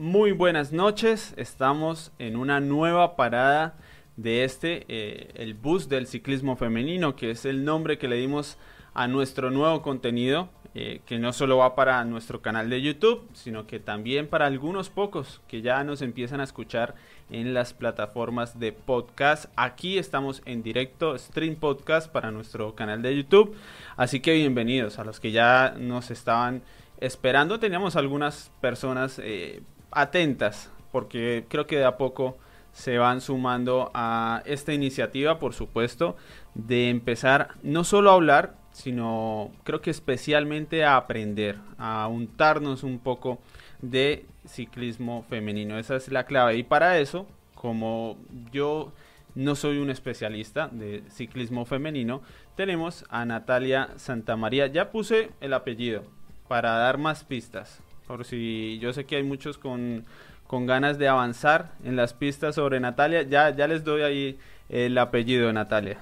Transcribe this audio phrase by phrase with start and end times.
[0.00, 3.74] Muy buenas noches, estamos en una nueva parada
[4.16, 8.56] de este, eh, el bus del ciclismo femenino, que es el nombre que le dimos
[8.94, 13.66] a nuestro nuevo contenido, eh, que no solo va para nuestro canal de YouTube, sino
[13.66, 16.94] que también para algunos pocos que ya nos empiezan a escuchar
[17.28, 19.52] en las plataformas de podcast.
[19.54, 23.54] Aquí estamos en directo, stream podcast para nuestro canal de YouTube.
[23.98, 26.62] Así que bienvenidos a los que ya nos estaban
[27.00, 27.58] esperando.
[27.58, 32.36] Teníamos algunas personas eh, atentas porque creo que de a poco
[32.72, 36.16] se van sumando a esta iniciativa, por supuesto,
[36.54, 42.98] de empezar no solo a hablar, sino creo que especialmente a aprender, a untarnos un
[42.98, 43.38] poco
[43.82, 45.78] de ciclismo femenino.
[45.78, 46.56] Esa es la clave.
[46.56, 48.16] Y para eso, como
[48.52, 48.92] yo
[49.34, 52.22] no soy un especialista de ciclismo femenino,
[52.56, 54.68] tenemos a Natalia Santamaría.
[54.68, 56.04] Ya puse el apellido
[56.48, 57.82] para dar más pistas.
[58.10, 60.04] Por si yo sé que hay muchos con,
[60.50, 65.46] ganas de avanzar en las pistas sobre Natalia, ya, ya les doy ahí el apellido
[65.46, 65.96] de Natalia.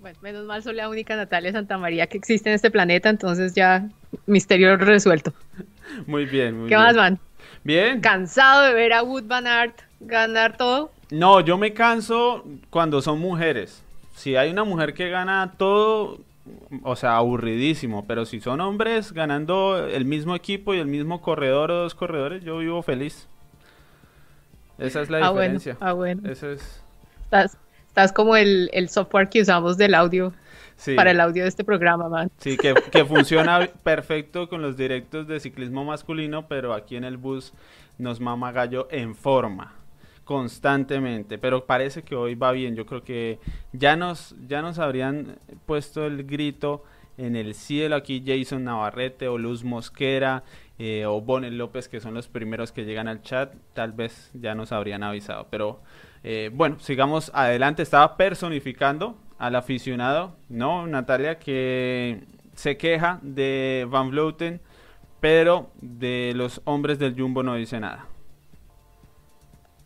[0.00, 3.88] Bueno, menos mal soy la única Natalia Santamaría que existe en este planeta, entonces ya
[4.26, 5.32] misterio resuelto.
[6.08, 7.20] Muy bien, muy ¿Qué más van?
[7.62, 8.00] Bien.
[8.00, 10.90] ¿Cansado de ver a Wood Van Aert ganar todo?
[11.10, 13.84] No, yo me canso cuando son mujeres.
[14.16, 16.18] Si hay una mujer que gana todo,
[16.82, 18.06] o sea, aburridísimo.
[18.06, 22.44] Pero si son hombres ganando el mismo equipo y el mismo corredor o dos corredores,
[22.44, 23.28] yo vivo feliz.
[24.78, 25.76] Esa es la ah, diferencia.
[25.80, 26.28] ah, bueno.
[26.28, 26.82] Eso es.
[27.24, 30.32] Estás, estás como el, el software que usamos del audio
[30.96, 32.30] para el audio de este programa, man.
[32.38, 37.52] Sí, que, funciona perfecto con los directos de ciclismo masculino, pero aquí en el bus
[37.98, 39.72] nos mama gallo en forma
[40.24, 42.76] constantemente, pero parece que hoy va bien.
[42.76, 43.38] Yo creo que
[43.72, 46.84] ya nos ya nos habrían puesto el grito
[47.16, 50.42] en el cielo aquí Jason Navarrete o Luz Mosquera
[50.78, 54.56] eh, o Bonel López que son los primeros que llegan al chat, tal vez ya
[54.56, 55.80] nos habrían avisado, pero
[56.24, 57.82] eh, bueno, sigamos adelante.
[57.82, 60.86] Estaba personificando al aficionado, ¿no?
[60.86, 64.60] Natalia, que se queja de Van Vleuten,
[65.20, 68.06] pero de los hombres del Jumbo no dice nada.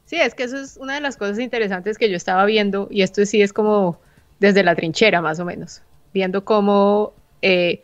[0.08, 3.02] Sí, es que eso es una de las cosas interesantes que yo estaba viendo, y
[3.02, 4.00] esto sí es como
[4.40, 5.82] desde la trinchera más o menos,
[6.14, 7.82] viendo cómo, eh,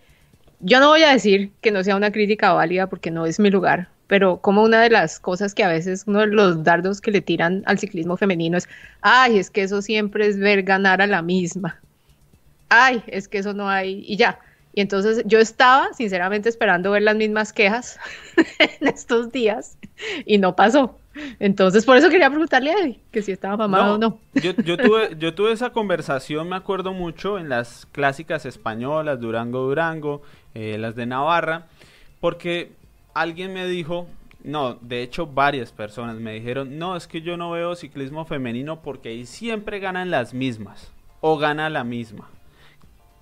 [0.61, 3.51] yo no voy a decir que no sea una crítica válida porque no es mi
[3.51, 7.11] lugar, pero como una de las cosas que a veces uno de los dardos que
[7.11, 8.71] le tiran al ciclismo femenino es,
[9.03, 11.79] ay, es que eso siempre es ver ganar a la misma.
[12.71, 14.39] Ay, es que eso no hay, y ya.
[14.75, 17.99] Y entonces yo estaba sinceramente esperando ver las mismas quejas
[18.81, 19.79] en estos días
[20.27, 20.99] y no pasó.
[21.39, 24.19] Entonces por eso quería preguntarle a Eddie que si estaba mamado o no.
[24.35, 29.61] Yo, yo, tuve, yo tuve esa conversación, me acuerdo mucho, en las clásicas españolas, Durango,
[29.61, 30.23] Durango,
[30.55, 31.67] eh, las de Navarra,
[32.21, 32.73] porque
[33.15, 34.09] alguien me dijo,
[34.43, 38.83] no, de hecho varias personas me dijeron, no, es que yo no veo ciclismo femenino
[38.83, 40.91] porque ahí siempre ganan las mismas
[41.21, 42.29] o gana la misma.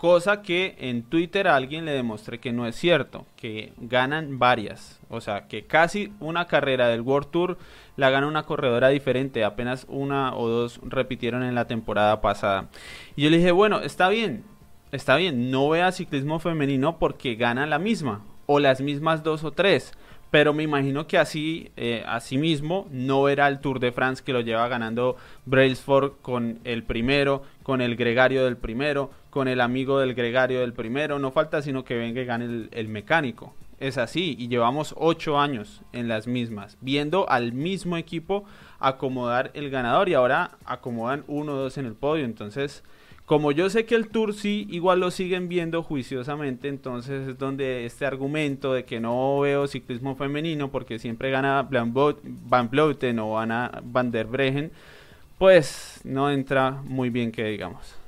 [0.03, 4.99] Cosa que en Twitter alguien le demostré que no es cierto, que ganan varias.
[5.09, 7.59] O sea, que casi una carrera del World Tour
[7.97, 12.69] la gana una corredora diferente, apenas una o dos repitieron en la temporada pasada.
[13.15, 14.43] Y yo le dije, bueno, está bien,
[14.91, 19.53] está bien, no vea ciclismo femenino porque gana la misma o las mismas dos o
[19.53, 19.93] tres.
[20.33, 24.41] Pero me imagino que así, eh, mismo, no era el Tour de France que lo
[24.41, 25.15] lleva ganando
[25.45, 30.75] Brailsford con el primero, con el gregario del primero, con el amigo del gregario del
[30.75, 31.19] primero.
[31.19, 33.55] No falta sino que venga y gane el, mecánico.
[33.81, 38.45] Es así, y llevamos ocho años en las mismas, viendo al mismo equipo
[38.79, 42.27] acomodar el ganador y ahora acomodan uno o dos en el podio.
[42.27, 42.85] Entonces,
[43.25, 47.87] como yo sé que el Tour sí igual lo siguen viendo juiciosamente, entonces es donde
[47.87, 53.81] este argumento de que no veo ciclismo femenino porque siempre gana Van Vleuten o Ana
[53.83, 54.73] Van der Bregen,
[55.39, 58.02] pues no entra muy bien que digamos.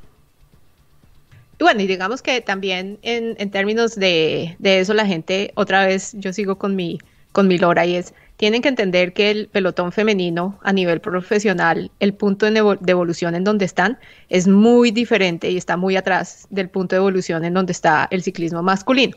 [1.60, 6.12] Bueno, y digamos que también en, en términos de, de, eso la gente, otra vez
[6.18, 6.98] yo sigo con mi,
[7.32, 11.90] con mi lora y es, tienen que entender que el pelotón femenino a nivel profesional,
[12.00, 13.98] el punto de evolución en donde están
[14.28, 18.22] es muy diferente y está muy atrás del punto de evolución en donde está el
[18.22, 19.16] ciclismo masculino.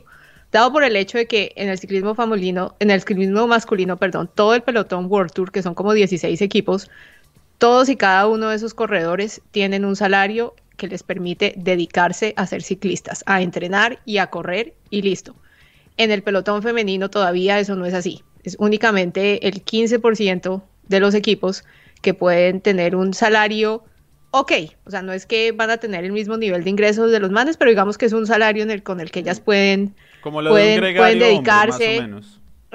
[0.51, 4.29] Dado por el hecho de que en el ciclismo femenino, en el ciclismo masculino, perdón,
[4.33, 6.89] todo el pelotón World Tour, que son como 16 equipos,
[7.57, 12.47] todos y cada uno de esos corredores tienen un salario que les permite dedicarse a
[12.47, 15.35] ser ciclistas, a entrenar y a correr y listo.
[15.97, 21.13] En el pelotón femenino todavía eso no es así es únicamente el 15% de los
[21.13, 21.63] equipos
[22.01, 23.83] que pueden tener un salario
[24.31, 24.51] ok,
[24.85, 27.31] o sea, no es que van a tener el mismo nivel de ingresos de los
[27.31, 31.19] manes, pero digamos que es un salario en el, con el que ellas pueden, pueden,
[31.19, 32.07] dedicarse.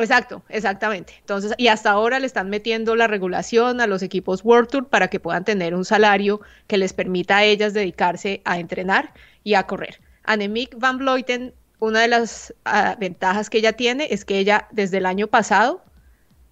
[0.02, 1.14] Exacto, exactamente.
[1.20, 5.08] Entonces, y hasta ahora le están metiendo la regulación a los equipos World Tour para
[5.08, 9.12] que puedan tener un salario que les permita a ellas dedicarse a entrenar
[9.44, 10.00] y a correr.
[10.24, 14.98] Annemiek van Vleuten, una de las ah, ventajas que ella tiene es que ella desde
[14.98, 15.82] el año pasado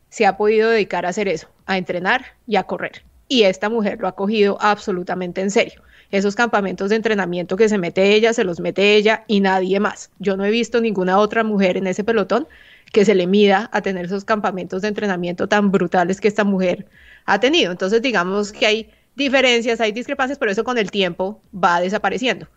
[0.08, 3.05] se ha podido dedicar a hacer eso, a entrenar y a correr.
[3.29, 5.82] Y esta mujer lo ha cogido absolutamente en serio.
[6.11, 10.11] Esos campamentos de entrenamiento que se mete ella, se los mete ella y nadie más.
[10.19, 12.49] Yo no he visto ninguna otra mujer en ese pelotón
[12.93, 16.87] que se le mida a tener esos campamentos de entrenamiento tan brutales que esta mujer
[17.27, 17.73] ha tenido.
[17.73, 22.49] Entonces, digamos que hay diferencias, hay discrepancias, pero eso con el tiempo va desapareciendo.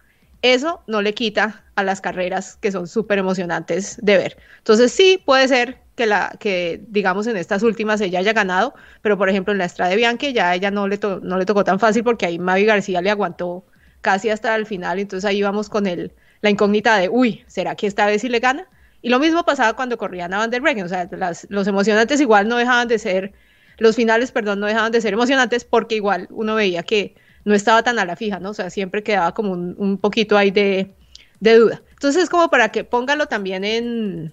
[0.41, 4.37] Eso no le quita a las carreras que son súper emocionantes de ver.
[4.57, 9.17] Entonces, sí puede ser que la que digamos en estas últimas ella haya ganado, pero
[9.17, 11.79] por ejemplo en la Estrada de Bianchi ya ella no le no le tocó tan
[11.79, 13.65] fácil porque ahí Mavi García le aguantó
[14.01, 17.87] casi hasta el final, entonces ahí vamos con el la incógnita de, uy, ¿será que
[17.87, 18.67] esta vez sí le gana?
[19.03, 21.09] Y lo mismo pasaba cuando corrían a Van der Breggen, o sea,
[21.49, 23.33] los emocionantes igual no dejaban de ser,
[23.77, 27.13] los finales, perdón, no dejaban de ser emocionantes porque igual uno veía que
[27.43, 28.51] no estaba tan a la fija, ¿no?
[28.51, 30.93] O sea, siempre quedaba como un, poquito ahí de,
[31.41, 31.81] de, duda.
[31.91, 34.31] Entonces, como para que póngalo también en,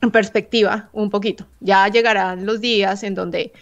[0.00, 1.46] en perspectiva un poquito.
[1.60, 3.52] Ya llegarán los días en donde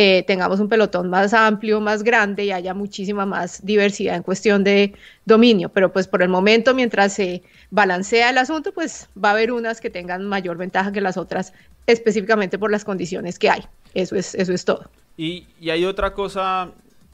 [0.00, 4.62] eh, tengamos un pelotón más amplio, más grande y haya muchísima más diversidad en cuestión
[4.62, 5.70] de dominio.
[5.70, 7.42] Pero pues por el momento, mientras se
[7.72, 11.52] balancea el asunto, pues va a haber unas que tengan mayor ventaja que las otras,
[11.88, 13.62] específicamente por las condiciones que hay.
[13.92, 14.88] Eso es, eso es todo.
[15.16, 16.70] Y, hay otra cosa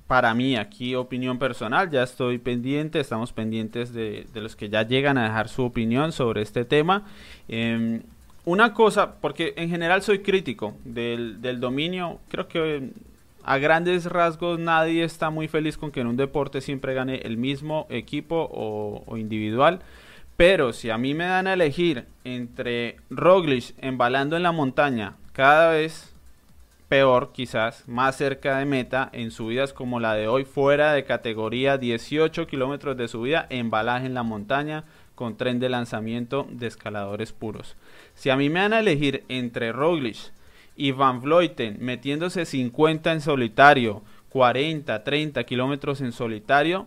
[0.07, 5.17] para mí, aquí opinión personal, ya estoy pendiente, estamos pendientes de, los que ya llegan
[5.17, 7.07] a dejar su opinión sobre este tema.
[7.49, 8.03] Em,
[8.44, 12.91] una cosa, porque en general soy crítico del, dominio, creo que
[13.43, 17.37] a grandes rasgos nadie está muy feliz con que en un deporte siempre gane el
[17.37, 19.81] mismo equipo o, individual.
[20.37, 25.70] Pero si a mí me dan a elegir entre Roglic embalando en la montaña cada
[25.70, 26.14] vez
[26.88, 31.79] peor quizás, más cerca de meta en subidas como la de hoy, fuera de categoría
[31.79, 37.76] 18 kilómetros de subida, embalaje en la montaña con tren de lanzamiento de escaladores puros.
[38.14, 40.32] Si a mí me van a elegir entre Roglic
[40.76, 46.87] y Van Vleuten metiéndose 50 en solitario, 40, 30 kilómetros en solitario,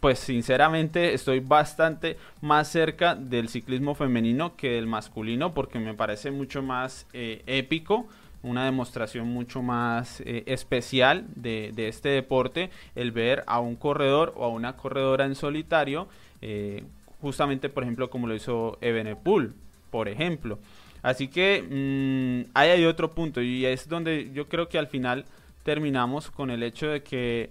[0.00, 6.30] pues sinceramente estoy bastante más cerca del ciclismo femenino que del masculino porque me parece
[6.30, 8.06] mucho más eh, épico,
[8.42, 14.44] una demostración mucho más eh, especial de, este deporte, el ver a un corredor o
[14.44, 16.08] a una corredora en solitario,
[16.42, 16.84] eh,
[17.20, 19.54] justamente por ejemplo como lo hizo Ebenepool,
[19.90, 20.58] por ejemplo.
[21.02, 25.24] Así que mm, ahí hay otro punto y es donde yo creo que al final
[25.62, 27.50] terminamos con el hecho de que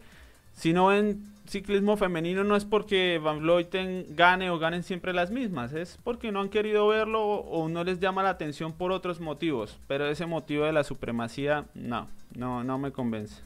[0.53, 5.31] si no ven ciclismo femenino no es porque Van Vleuten gane o ganen siempre las
[5.31, 9.19] mismas, es porque no han querido verlo o no les llama la atención por otros
[9.19, 13.41] motivos, pero ese motivo de la supremacía no, no, no me convence.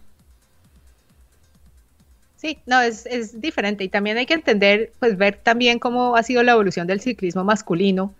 [2.39, 6.23] Sí, no, es, es diferente y también hay que entender, pues ver también cómo ha
[6.23, 8.15] sido la evolución del ciclismo masculino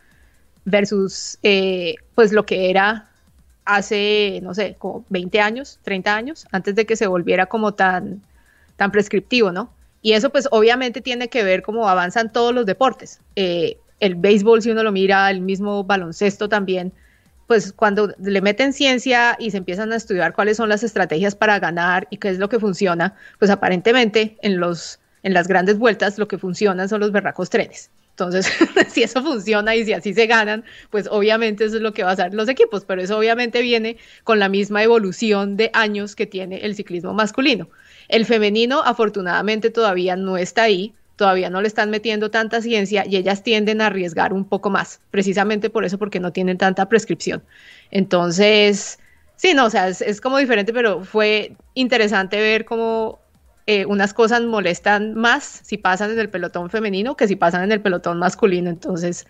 [0.66, 3.10] versus eh, pues lo que era
[3.63, 8.21] hace, no sé, como 20 años, 30 años, antes de que se volviera como tan,
[8.75, 9.71] tan prescriptivo, ¿no?
[10.01, 13.22] Y eso pues obviamente tiene que ver cómo avanzan todos los deportes.
[13.38, 16.92] Eh, el béisbol, si uno lo mira, el mismo baloncesto también,
[17.50, 21.58] pues cuando le meten ciencia y se empiezan a estudiar cuáles son las estrategias para
[21.58, 26.20] ganar y qué es lo que funciona, pues aparentemente en, los, en las grandes vueltas
[26.20, 27.89] lo que funcionan son los berracos trenes.
[28.12, 28.53] Entonces,
[28.94, 32.12] si eso funciona y si así se ganan, pues obviamente eso es lo que va
[32.12, 36.27] a hacer los equipos, pero eso obviamente viene con la misma evolución de años que
[36.27, 37.68] tiene el ciclismo masculino.
[38.10, 43.18] El femenino afortunadamente todavía no está ahí, todavía no le están metiendo tanta ciencia y
[43.18, 47.44] ellas tienden a arriesgar un poco más, precisamente por eso, porque no tienen tanta prescripción.
[47.92, 49.00] Entonces,
[49.36, 53.20] sí, no, o sea, es, como diferente, pero fue interesante ver cómo
[53.68, 57.74] eh, unas cosas molestan más si pasan en el pelotón femenino que si pasan en
[57.74, 58.70] el pelotón masculino.
[58.70, 59.28] Entonces,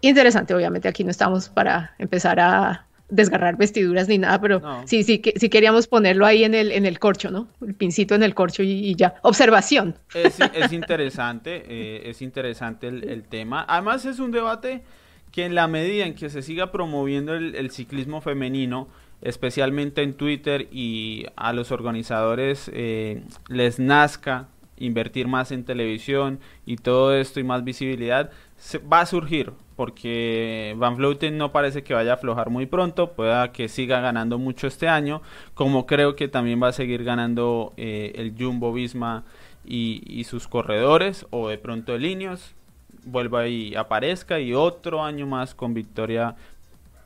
[0.00, 5.22] interesante, obviamente aquí no estamos para empezar a desgarrar vestiduras ni nada, pero sí, sí,
[5.36, 7.48] sí queríamos ponerlo ahí en el, en el corcho, ¿no?
[7.66, 9.14] El pincito en el corcho y, ya.
[9.22, 9.96] Observación.
[10.60, 13.64] Es, interesante, eh, es interesante el, tema.
[13.68, 14.82] Además es un debate
[15.32, 18.88] que en la medida en que se siga promoviendo el ciclismo femenino,
[19.22, 24.48] especialmente en Twitter y a los organizadores eh, les nazca
[24.80, 28.30] invertir más en televisión y todo esto y más visibilidad,
[28.92, 33.50] va a surgir porque Van Vleuten no parece que vaya a aflojar muy pronto, pueda
[33.52, 35.22] que siga ganando mucho este año,
[35.54, 39.24] como creo que también va a seguir ganando eh, el Jumbo Visma
[39.64, 42.54] y, y, sus corredores, o de pronto el Ineos
[43.06, 46.36] vuelva y aparezca y otro año más con victoria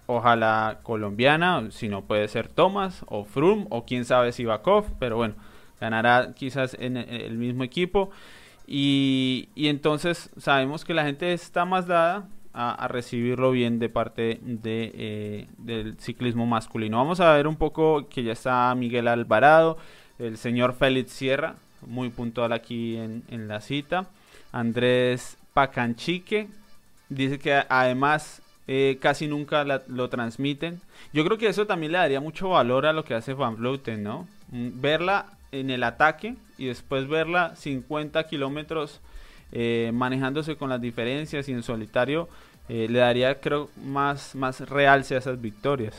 [0.06, 5.16] ojalá colombiana, si no puede ser Thomas o Froome o quién sabe si Bakov, pero
[5.16, 5.34] bueno,
[5.80, 8.10] ganará quizás en el mismo equipo.
[8.66, 14.38] Y, y entonces sabemos que la gente está más dada a, recibirlo bien de parte
[14.42, 16.98] de, eh, del ciclismo masculino.
[16.98, 19.76] Vamos a ver un poco que ya está Miguel Alvarado,
[20.18, 24.06] el señor Félix Sierra, muy puntual aquí en, en la cita.
[24.52, 26.48] Andrés Pacanchique,
[27.08, 30.80] dice que además eh, casi nunca lo transmiten.
[31.12, 34.02] Yo creo que eso también le daría mucho valor a lo que hace Van Vleuten,
[34.02, 34.26] ¿no?
[34.48, 39.00] Mm, verla en el ataque y después verla 50 kilómetros
[39.52, 42.28] eh, manejándose con las diferencias y en solitario
[42.68, 45.94] eh, le daría creo más, más realce a esas victorias.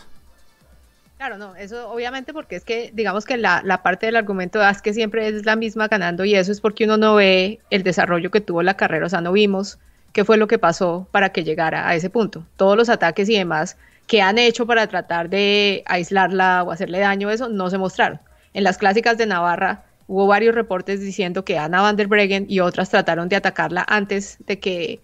[1.17, 4.81] Claro, no, eso obviamente porque es que digamos que la, la parte del argumento es
[4.81, 8.31] que siempre es la misma ganando y eso es porque uno no ve el desarrollo
[8.31, 9.79] que tuvo la carrera, o sea, no vimos
[10.11, 12.45] qué fue lo que pasó para que llegara a ese punto.
[12.57, 17.29] Todos los ataques y demás que han hecho para tratar de aislarla o hacerle daño,
[17.31, 18.19] eso no se mostraron.
[18.55, 22.61] En las clásicas de Navarra hubo varios reportes diciendo que Ana van der Breggen y
[22.61, 25.01] otras trataron de atacarla antes de que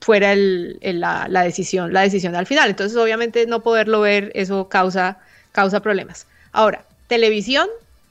[0.00, 2.70] fuera la, decisión, la decisión al final.
[2.70, 5.20] Entonces, obviamente, no poderlo ver, eso causa,
[5.80, 6.26] problemas.
[6.50, 7.68] Ahora, televisión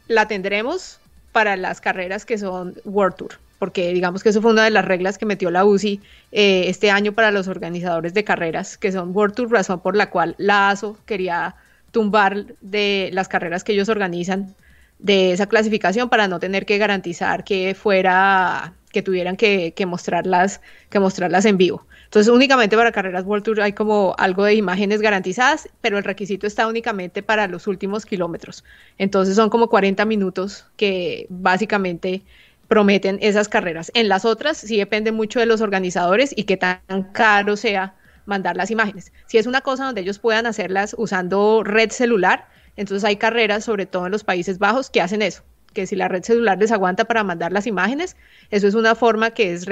[0.07, 0.99] la tendremos
[1.33, 4.85] para las carreras que son World Tour, porque digamos que eso fue una de las
[4.85, 5.99] reglas que metió la UCI
[6.31, 10.09] eh, este año para los organizadores de carreras, que son World Tour, razón por la
[10.09, 11.55] cual la ASO quería
[11.91, 14.55] tumbar de las carreras que ellos organizan
[14.99, 20.99] de esa clasificación para no tener que garantizar que fuera que tuvieran que, mostrarlas que
[20.99, 21.85] mostrarlas en vivo.
[22.05, 26.45] Entonces, únicamente para carreras World Tour hay como algo de imágenes garantizadas, pero el requisito
[26.45, 28.65] está únicamente para los últimos kilómetros.
[28.97, 32.23] Entonces, son como 40 minutos que básicamente
[32.67, 33.91] prometen esas carreras.
[33.95, 36.79] En las otras sí depende mucho de los organizadores y qué tan
[37.13, 37.95] caro sea
[38.31, 39.11] mandar las imágenes.
[39.27, 42.47] Si es una cosa donde ellos puedan hacerlas usando red celular,
[42.77, 46.07] entonces hay carreras, sobre todo en los Países Bajos, que hacen eso, que si la
[46.07, 48.15] red celular les aguanta para mandar las imágenes,
[48.49, 49.67] eso es una forma que es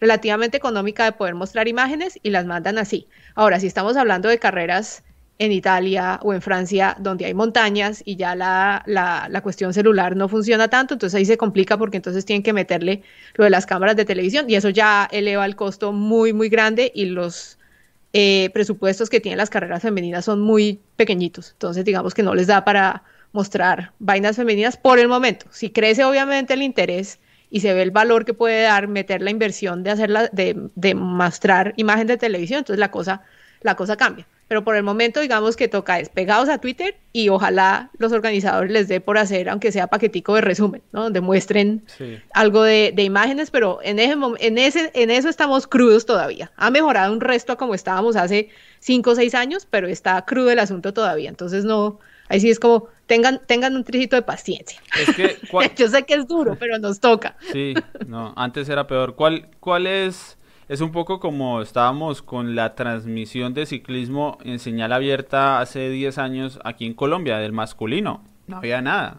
[0.00, 3.06] relativamente económica de poder mostrar imágenes y las mandan así.
[3.36, 5.04] Ahora, si estamos hablando de carreras
[5.38, 10.28] en Italia o en Francia, donde hay montañas y ya la, la, cuestión celular no
[10.28, 13.02] funciona tanto, entonces ahí se complica porque entonces tienen que meterle
[13.34, 16.92] lo de las cámaras de televisión y eso ya eleva el costo muy, muy grande
[16.94, 17.58] y los
[18.12, 21.52] eh, presupuestos que tienen las carreras femeninas son muy pequeñitos.
[21.52, 25.46] Entonces, digamos que no les da para mostrar vainas femeninas por el momento.
[25.50, 29.30] Si crece obviamente el interés y se ve el valor que puede dar meter la
[29.30, 33.22] inversión de hacerla, de, de mostrar imagen de televisión, entonces la cosa,
[33.62, 37.28] la cosa cambia pero por el momento digamos que toca es pegados a Twitter y
[37.28, 41.04] ojalá los organizadores les dé por hacer, aunque sea paquetico de resumen, ¿no?
[41.04, 41.84] Donde muestren
[42.34, 46.50] algo de, imágenes, pero en ese, en, ese, en eso estamos crudos todavía.
[46.56, 48.48] Ha mejorado un resto a como estábamos hace
[48.80, 51.28] cinco o seis años, pero está crudo el asunto todavía.
[51.28, 54.82] Entonces no, ahí sí es como, tengan, tengan un tricito de paciencia.
[54.98, 55.36] Es que,
[55.76, 57.36] Yo sé que es duro, pero nos toca.
[57.52, 59.14] Sí, no, antes era peor.
[59.14, 60.39] ¿Cuál, cuál es
[60.70, 66.18] es un poco como estábamos con la transmisión de ciclismo en señal abierta hace 10
[66.18, 68.22] años aquí en Colombia, del masculino.
[68.46, 69.18] No había nada.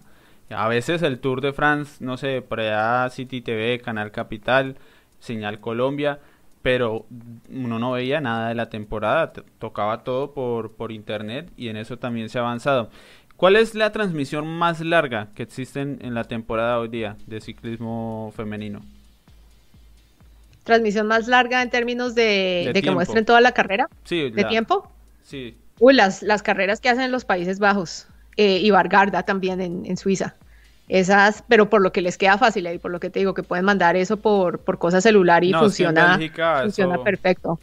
[0.49, 4.77] A veces el Tour de France, no sé, por allá City TV, Canal Capital,
[5.19, 6.19] Señal Colombia,
[6.61, 7.05] pero
[7.49, 11.99] uno no veía nada de la temporada, tocaba todo por, por internet y en eso
[11.99, 12.89] también se ha avanzado.
[13.35, 18.31] ¿Cuál es la transmisión más larga que existe en la temporada hoy día de ciclismo
[18.37, 18.83] femenino?
[20.63, 24.91] Transmisión más larga en términos de, que muestren toda la carrera de tiempo.
[25.23, 25.55] Sí.
[25.79, 29.97] Uy, las, las carreras que hacen en los Países Bajos eh, y Vargarda también en,
[29.97, 30.35] Suiza.
[30.87, 33.43] Esas, pero por lo que les queda fácil y por lo que te digo, que
[33.43, 36.19] pueden mandar eso por, por cosa celular y funciona,
[36.63, 37.59] funciona perfecto.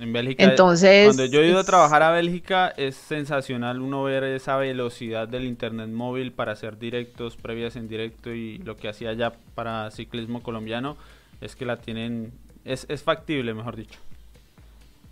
[0.00, 4.24] En Bélgica, Entonces, cuando yo he ido a trabajar a Bélgica, es sensacional uno ver
[4.24, 9.12] esa velocidad del internet móvil para hacer directos, previas en directo y lo que hacía
[9.12, 10.96] ya para ciclismo colombiano
[11.40, 12.32] es que la tienen,
[12.64, 13.98] es, es factible, mejor dicho.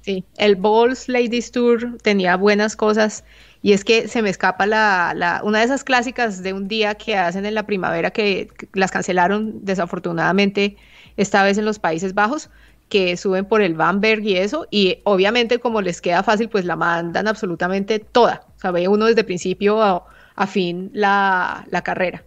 [0.03, 3.25] Sí, el Balls Ladies Tour tenía buenas cosas
[3.63, 6.95] y es que se me escapa la, la, una de esas clásicas de un día
[6.95, 10.77] que hacen en la primavera que, las cancelaron desafortunadamente
[11.17, 12.49] esta vez en los Países Bajos
[12.89, 16.75] que suben por el Bamberg y eso, y obviamente como les queda fácil, pues la
[16.75, 18.47] mandan absolutamente toda.
[18.57, 20.07] O sea, ve uno desde principio a,
[20.37, 22.25] a fin la, la carrera.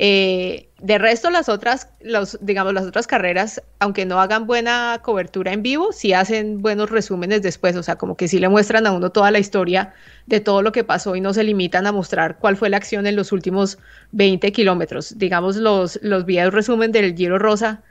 [0.00, 5.52] Eh, de resto, las otras, los, digamos, las otras carreras, aunque no hagan buena cobertura
[5.52, 8.92] en vivo, sí hacen buenos resúmenes después, o sea, como que sí le muestran a
[8.92, 9.92] uno toda la historia
[10.26, 13.08] de todo lo que pasó y no se limitan a mostrar cuál fue la acción
[13.08, 13.78] en los últimos
[14.12, 15.18] 20 kilómetros.
[15.18, 17.82] Digamos, los, los videos resumen del Giro Rosa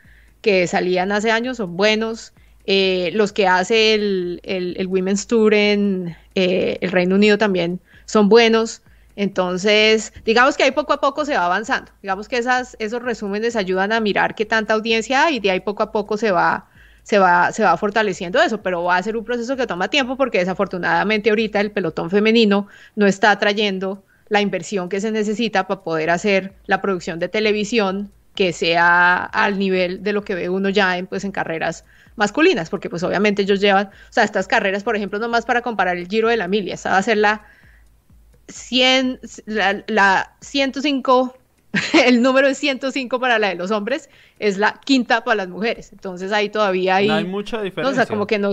[0.41, 2.33] que salían hace años son buenos.
[2.65, 8.29] Eh, los que hace el, el, Women's Tour en eh, el Reino Unido también son
[8.29, 8.81] buenos.
[9.17, 11.91] Entonces, digamos que ahí poco a poco se va avanzando.
[12.03, 15.59] Digamos que esas, esos resúmenes ayudan a mirar qué tanta audiencia hay y de ahí
[15.59, 16.69] poco a poco se va,
[17.01, 20.17] se va, se va fortaleciendo eso, pero va a ser un proceso que toma tiempo
[20.17, 25.81] porque desafortunadamente ahorita el pelotón femenino no está atrayendo la inversión que se necesita para
[25.81, 30.69] poder hacer la producción de televisión que sea al nivel de lo que ve uno
[30.69, 31.85] ya en, pues, carreras
[32.17, 35.97] masculinas, porque pues obviamente ellos llevan, o sea, estas carreras, por ejemplo, nomás para comparar
[35.97, 37.41] el Giro de la Milia, esta va a ser la
[38.47, 41.35] 100, la, la 105,
[42.05, 45.91] el número de 105 para la de los hombres es la quinta para las mujeres,
[45.91, 47.07] entonces ahí todavía hay...
[47.07, 47.91] No hay mucha diferencia.
[47.91, 48.51] o sea, como que no.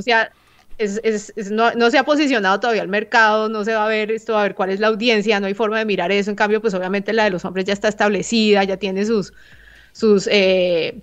[0.76, 4.10] Es, es, no, no, se ha posicionado todavía el mercado, no se va a ver
[4.10, 6.36] esto, va a ver cuál es la audiencia, no hay forma de mirar eso, en
[6.36, 9.32] cambio, pues obviamente la de los hombres ya está establecida, ya tiene sus,
[9.92, 11.00] sus eh,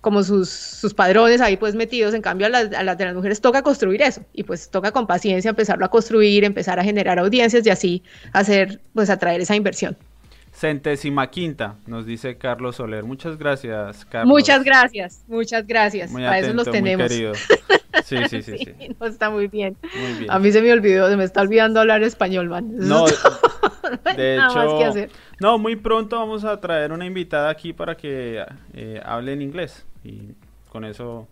[0.00, 3.14] como sus, sus, padrones ahí pues metidos, en cambio a las, a las, de las
[3.14, 7.18] mujeres toca construir eso y pues toca con paciencia empezarlo a construir, empezar a generar
[7.18, 9.96] audiencias y así hacer pues atraer esa inversión.
[10.56, 13.04] Centésima quinta, nos dice Carlos Soler.
[13.04, 14.28] Muchas gracias, Carlos.
[14.28, 16.10] Muchas gracias, muchas gracias.
[16.10, 17.12] Para eso los tenemos.
[18.04, 19.76] Sí, sí, sí, sí, No, está muy bien.
[19.98, 20.30] muy bien.
[20.30, 22.68] A mí se me olvidó, se me está olvidando hablar español, man.
[22.76, 23.06] no,
[24.16, 25.08] de hecho,
[25.40, 29.86] no, muy pronto vamos a traer una invitada aquí para que eh, hable en inglés
[30.04, 30.32] y
[30.68, 31.28] con eso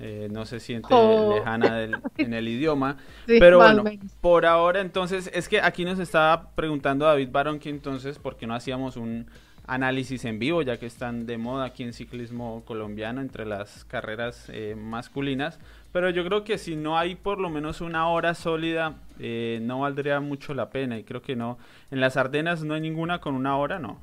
[0.00, 1.34] eh, no se siente oh.
[1.34, 2.96] lejana en el idioma.
[3.26, 3.84] pero bueno,
[4.20, 8.46] por ahora entonces, es que aquí nos estaba preguntando David Barón que entonces, ¿por qué
[8.46, 9.26] no hacíamos un
[9.66, 14.48] análisis en vivo, ya que están de moda aquí en ciclismo colombiano entre las carreras
[14.48, 15.58] eh, masculinas?
[15.98, 19.80] Pero yo creo que si no hay por lo menos una hora sólida, eh, no
[19.80, 20.96] valdría mucho la pena.
[20.96, 21.58] Y creo que no.
[21.90, 23.98] En las Ardenas no hay ninguna con una hora, no.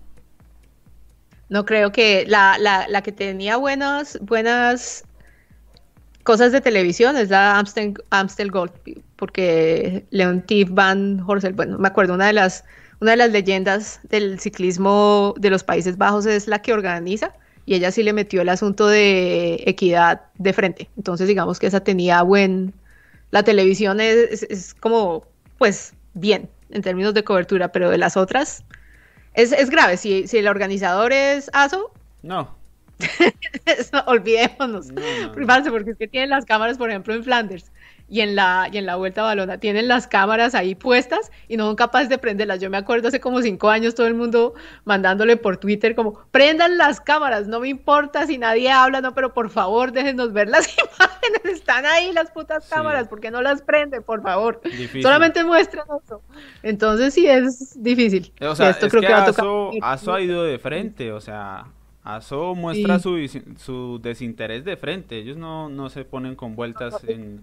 [1.47, 5.05] No creo que la, la, la que tenía buenas, buenas
[6.23, 8.73] cosas de televisión es la Amstel, Amstel Gold,
[9.15, 12.65] porque Leontief Van Horsel, bueno, me acuerdo, una de las
[12.99, 17.31] una de las leyendas del ciclismo de los Países Bajos es la que organiza
[17.65, 20.89] y ella sí le metió el asunto de equidad de frente.
[20.97, 22.73] Entonces, digamos que esa tenía buen...
[23.31, 25.25] La televisión es, como,
[25.57, 28.63] pues, bien en términos de cobertura, pero de las otras
[29.33, 29.97] es, es grave.
[29.97, 31.91] Si, si el organizador es ASO...
[32.21, 32.55] No.
[34.05, 34.87] olvidémonos.
[35.33, 37.71] Porque es que tienen las cámaras, por ejemplo, en Flanders
[38.07, 41.65] y en la, y en la vuelta balona tienen las cámaras ahí puestas y no
[41.65, 42.59] son capaces de prenderlas.
[42.59, 46.77] Yo me acuerdo hace como cinco años todo el mundo mandándole por Twitter como prendan
[46.77, 50.67] las cámaras, no me importa si nadie habla, no, pero por favor déjenos ver las
[50.77, 54.61] imágenes, están ahí las putas cámaras, porque no las prende, por favor?
[55.01, 56.21] Solamente muestran eso.
[56.61, 58.31] Entonces sí es difícil.
[58.41, 59.13] O sea, esto creo que,
[59.81, 61.65] Aso, ha ido de frente, o sea,
[62.03, 63.17] ASO muestra su,
[63.57, 67.41] su desinterés de frente, ellos no, no se ponen con vueltas en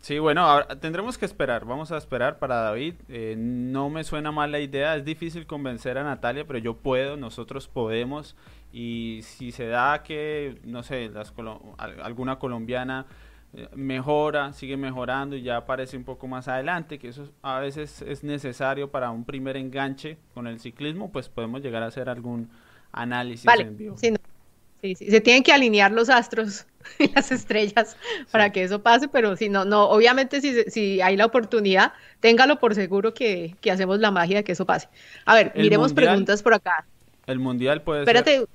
[0.00, 2.94] sí, bueno, ahora tendremos que esperar, vamos a esperar para David.
[3.08, 7.16] Eh, no me suena mal la idea, es difícil convencer a Natalia, pero yo puedo,
[7.16, 8.36] nosotros podemos.
[8.72, 11.32] Y si se da que, no sé, las
[11.78, 13.06] alguna colombiana
[13.54, 18.02] eh, mejora, sigue mejorando y ya aparece un poco más adelante, que eso a veces
[18.02, 22.50] es necesario para un primer enganche con el ciclismo, pues podemos llegar a hacer algún
[22.92, 23.96] análisis en vivo.
[23.96, 26.66] Sí, sí, se tienen que alinear los astros
[27.14, 27.96] las estrellas
[28.30, 32.58] para que eso pase, pero si no, no, obviamente si, si hay la oportunidad, téngalo
[32.58, 34.88] por seguro que, que, hacemos la magia de que eso pase.
[35.24, 36.86] A ver, miremos preguntas por acá.
[37.26, 38.46] El mundial puede Espérate.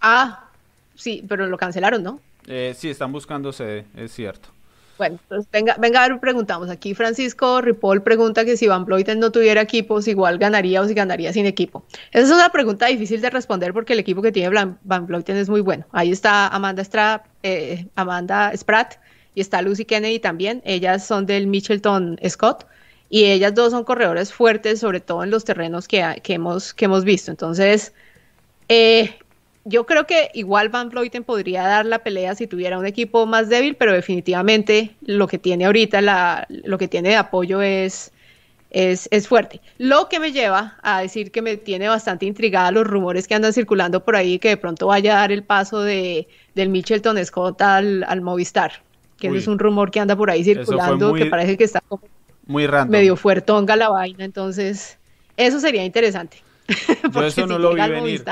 [0.00, 0.48] Ah,
[0.94, 2.20] sí, pero lo cancelaron, ¿no?
[2.46, 4.48] Eh, sí, están buscando sede, es cierto.
[4.98, 6.68] Bueno, pues venga, venga a ver, preguntamos.
[6.70, 10.88] Aquí Francisco Ripoll pregunta que si Van Vleuten no tuviera equipo, si igual ganaría o
[10.88, 11.84] si ganaría sin equipo.
[12.10, 15.48] Esa es una pregunta difícil de responder porque el equipo que tiene Van Vleuten es
[15.48, 15.86] muy bueno.
[15.92, 18.96] Ahí está Amanda, Stra, eh, Amanda Spratt
[19.36, 20.62] y está Lucy Kennedy también.
[20.64, 22.66] Ellas son del Mitchelton Scott
[23.08, 26.86] y ellas dos son corredores fuertes, sobre todo en los terrenos que, que hemos, que
[26.86, 27.30] hemos visto.
[27.30, 27.94] Entonces,
[28.68, 29.14] eh,
[29.68, 33.48] yo creo que igual Van Vleuten podría dar la pelea si tuviera un equipo más
[33.48, 38.10] débil, pero definitivamente lo que tiene ahorita, la, lo que tiene de apoyo es,
[38.70, 39.60] es, es, fuerte.
[39.76, 43.52] Lo que me lleva a decir que me tiene bastante intrigada los rumores que andan
[43.52, 47.60] circulando por ahí, que de pronto vaya a dar el paso de, del Mitchelton Scott
[47.60, 48.72] al, al Movistar,
[49.18, 52.02] que es un rumor que anda por ahí circulando, que parece que está como
[52.46, 52.90] muy random.
[52.90, 54.98] medio fuertonga la vaina, entonces
[55.36, 56.38] eso sería interesante.
[57.12, 58.24] Yo eso no lo vi venir.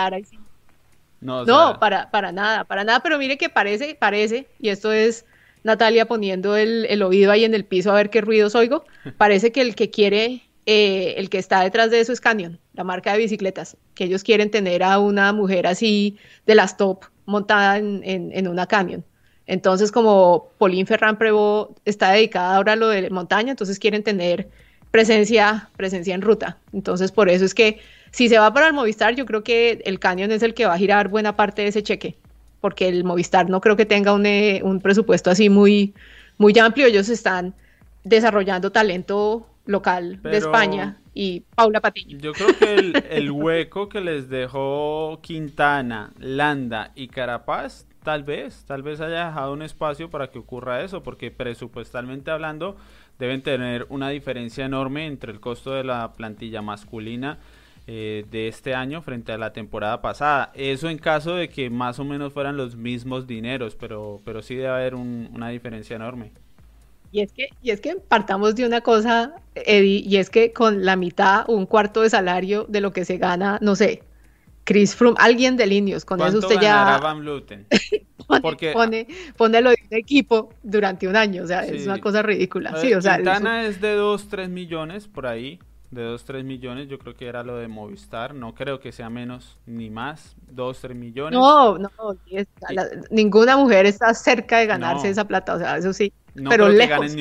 [1.20, 5.24] No, para, para nada, para nada, pero mire que parece, parece, y esto es
[5.64, 8.84] Natalia poniendo el, oído ahí en el piso a ver qué ruidos oigo,
[9.18, 12.84] parece que el que quiere, eh, el que está detrás de eso es Canyon, la
[12.84, 17.78] marca de bicicletas, que ellos quieren tener a una mujer así de las top montada
[17.78, 19.04] en, una camión.
[19.46, 24.48] Entonces, como Pauline Ferran Prevot está dedicada ahora a lo de montaña, entonces quieren tener
[24.90, 26.58] presencia, presencia en ruta.
[26.72, 27.80] Entonces, por eso es que
[28.16, 30.72] si se va para el Movistar, yo creo que el Canyon es el que va
[30.72, 32.16] a girar buena parte de ese cheque,
[32.62, 35.92] porque el Movistar no creo que tenga un, eh, presupuesto así muy,
[36.38, 36.86] muy amplio.
[36.86, 37.52] Ellos están
[38.04, 42.16] desarrollando talento local de España y Paula Patiño.
[42.18, 48.82] Yo creo que el, hueco que les dejó Quintana, Landa y Carapaz, tal vez, tal
[48.82, 52.78] vez haya dejado un espacio para que ocurra eso, porque presupuestalmente hablando
[53.18, 57.38] deben tener una diferencia enorme entre el costo de la plantilla masculina
[57.88, 60.50] eh, de este año frente a la temporada pasada.
[60.54, 64.56] Eso en caso de que más o menos fueran los mismos dineros, pero, pero sí
[64.56, 66.32] debe haber una diferencia enorme.
[67.12, 70.84] Y es que, y es que partamos de una cosa, Eddie, y es que con
[70.84, 74.02] la mitad, un cuarto de salario de lo que se gana, no sé,
[74.64, 77.24] Chris Froome, alguien de Linios, con eso usted ya Van
[78.26, 78.72] pone, Porque...
[78.72, 82.78] pone, pone, lo de un equipo durante un año, o sea, es una cosa ridícula.
[82.80, 86.88] Sí, o sea, Quintana es, de 2, 3 millones por ahí, de 2, 3 millones,
[86.88, 90.80] yo creo que era lo de Movistar, no creo que sea menos ni más, 2,
[90.80, 91.38] 3 millones.
[91.38, 91.90] No, no,
[93.10, 96.12] ninguna mujer está cerca de ganarse esa plata, o sea, eso sí
[96.48, 97.14] pero lejos.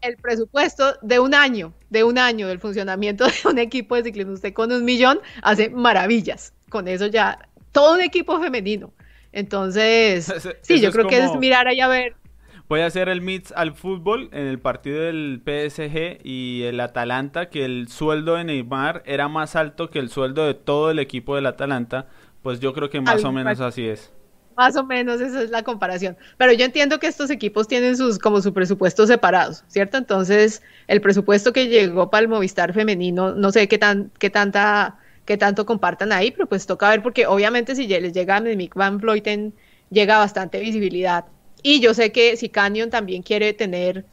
[0.00, 4.32] el presupuesto de un año, de un año del funcionamiento de un equipo de ciclismo,
[4.32, 6.52] usted con un millón hace maravillas.
[6.68, 8.92] Con eso ya, todo un equipo femenino.
[9.32, 12.14] Entonces, sí, yo creo que es mirar ahí a ver.
[12.66, 17.50] Voy a hacer el mix al fútbol en el partido del PSG y el Atalanta,
[17.50, 21.36] que el sueldo de Neymar era más alto que el sueldo de todo el equipo
[21.36, 22.06] del Atalanta.
[22.42, 24.10] Pues yo creo que más o menos así es.
[24.56, 26.16] Más o menos esa es la comparación.
[26.38, 29.98] Pero yo entiendo que estos equipos tienen sus como su presupuesto separados, ¿cierto?
[29.98, 34.98] Entonces, el presupuesto que llegó para el Movistar femenino, no sé qué tan qué tanta
[35.26, 38.74] qué tanto compartan ahí, pero pues toca ver porque obviamente si les llega a Mick
[38.74, 39.54] Van Vleuten
[39.90, 41.26] llega bastante visibilidad.
[41.66, 44.04] Y yo sé que si Canyon también quiere tener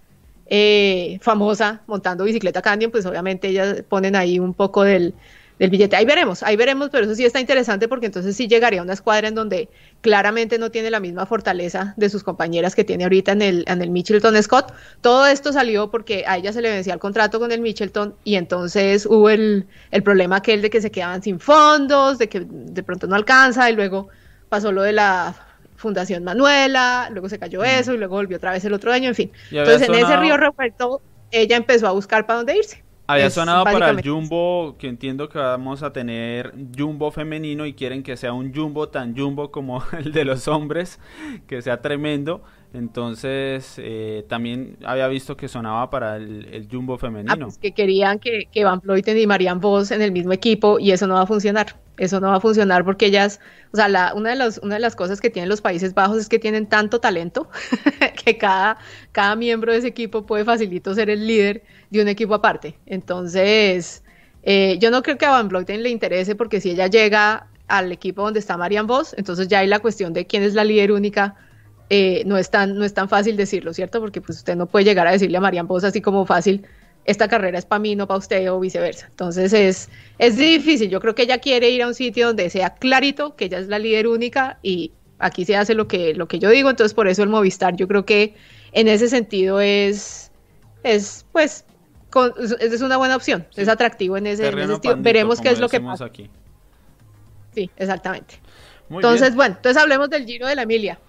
[0.48, 5.14] eh, famosa montando bicicleta Canyon, pues obviamente ellas ponen ahí un poco del,
[5.60, 5.98] del billete.
[5.98, 8.94] Ahí veremos, ahí veremos, pero eso sí está interesante porque entonces sí llegaría a una
[8.94, 9.68] escuadra en donde
[10.00, 13.82] claramente no tiene la misma fortaleza de sus compañeras que tiene ahorita en el, en
[13.82, 14.74] el Mitchelton Scott.
[15.02, 18.36] Todo esto salió porque a ella se le vencía el contrato con el Mitchelton y
[18.36, 22.82] entonces hubo el, el problema aquel de que se quedaban sin fondos, de que de
[22.82, 24.08] pronto no alcanza y luego
[24.48, 25.51] pasó lo de la
[25.82, 29.16] Fundación Manuela, luego se cayó eso y luego volvió otra vez el otro año, en
[29.16, 29.32] fin.
[29.52, 32.84] Entonces en ese río revuelto ella empezó a buscar para dónde irse.
[33.08, 38.04] Había sonado para el Jumbo, que entiendo que vamos a tener Jumbo femenino y quieren
[38.04, 41.00] que sea un Jumbo tan Jumbo como el de los hombres,
[41.48, 42.42] que sea tremendo.
[42.74, 47.34] Entonces, eh, también había visto que sonaba para el, Jumbo femenino.
[47.34, 50.80] Ah, pues que querían que, que Van Vleuten y Marianne Vos en el mismo equipo
[50.80, 51.76] y eso no va a funcionar.
[52.02, 53.40] Eso no va a funcionar porque ellas,
[53.72, 56.30] o sea, una, de los, una de las cosas que tienen los Países Bajos es
[56.30, 57.48] que tienen tanto talento
[58.26, 58.80] que cada,
[59.12, 62.76] cada miembro de ese equipo puede facilito ser el líder de un equipo aparte.
[62.88, 64.04] Entonces,
[64.42, 67.92] eh, yo no creo que a Van Vleuten le interese porque si ella llega al
[67.92, 70.92] equipo donde está Marianne Vos, entonces ya hay la cuestión de quién es la líder
[70.94, 71.36] única
[71.92, 74.00] eh, no, es tan, no es tan fácil decirlo, ¿cierto?
[74.00, 76.66] Porque pues usted no puede llegar a decirle a Marian Poza así como fácil,
[77.06, 79.08] esta carrera es para mí, no para usted o viceversa.
[79.08, 82.76] Entonces es, es difícil, yo creo que ella quiere ir a un sitio donde sea
[82.76, 86.40] clarito que ella es la líder única y aquí se hace lo que, lo que
[86.40, 88.36] yo digo, entonces por eso el Movistar yo creo que
[88.72, 90.32] en ese sentido es,
[90.84, 91.66] es pues,
[92.60, 94.98] es una buena opción, es atractivo en ese, sentido.
[94.98, 96.06] Veremos qué es lo que pasa.
[96.06, 96.30] Aquí.
[97.54, 98.36] Sí, exactamente.
[98.90, 101.00] entonces, bueno, entonces hablemos del Giro de la Emilia.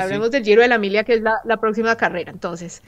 [0.00, 2.30] Hablemos del Giro de la Emilia, que es la, próxima carrera.
[2.30, 2.82] Entonces,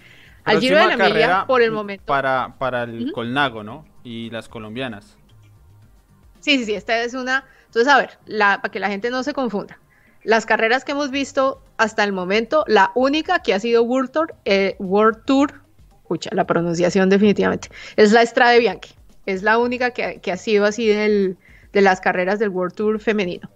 [0.46, 2.04] al Giro de la Emilia, por el momento.
[2.06, 3.84] Para, para el Colnago, ¿no?
[4.02, 5.18] Y las colombianas.
[6.40, 7.44] Sí, sí, sí, esta es una.
[7.66, 9.78] Entonces, a ver, la, para que la gente no se confunda.
[10.22, 14.34] Las carreras que hemos visto hasta el momento, la única que ha sido World Tour,
[14.44, 15.66] eh, World Tour
[16.06, 18.94] escucha, la pronunciación definitivamente, es la Estrada Bianchi.
[19.26, 21.36] Es la única que, que ha sido así del,
[21.72, 23.50] de las carreras del World Tour femenino.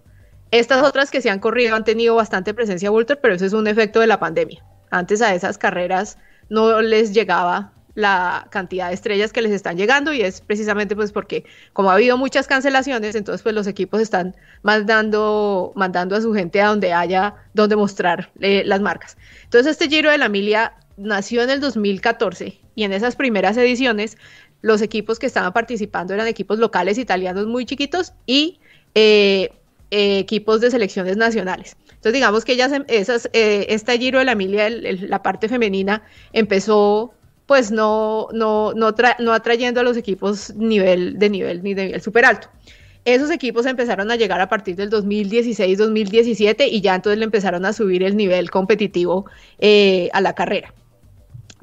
[0.51, 3.67] Estas otras que se han corrido han tenido bastante presencia Walter, pero eso es un
[3.67, 4.61] efecto de la pandemia.
[4.89, 6.17] Antes a esas carreras
[6.51, 11.13] no les llegaba la cantidad de estrellas que les están llegando y es precisamente pues
[11.13, 16.33] porque como ha habido muchas cancelaciones, entonces pues los equipos están mandando, mandando a su
[16.33, 19.17] gente a donde haya donde mostrar eh, las marcas.
[19.45, 24.17] Entonces este Giro de la Emilia nació en el 2014 y en esas primeras ediciones
[24.61, 28.59] los equipos que estaban participando eran equipos locales italianos muy chiquitos y
[28.93, 29.51] eh,
[29.91, 31.75] eh, equipos de selecciones nacionales.
[31.89, 36.01] Entonces, digamos que ellas, esas, eh, esta Giro de la Emilia, la parte femenina,
[36.33, 37.13] empezó
[37.45, 42.01] pues no, no, no, no atrayendo a los equipos nivel, de nivel ni de nivel
[42.01, 42.47] súper alto.
[43.03, 47.73] Esos equipos empezaron a llegar a partir del 2016-2017 y ya entonces le empezaron a
[47.73, 49.25] subir el nivel competitivo
[49.59, 50.73] eh, a la carrera.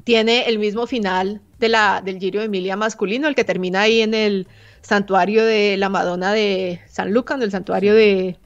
[0.03, 4.01] Tiene el mismo final de la, del Giro de Emilia masculino, el que termina ahí
[4.01, 4.47] en el
[4.81, 8.37] santuario de la Madonna de San Luca, en el santuario de,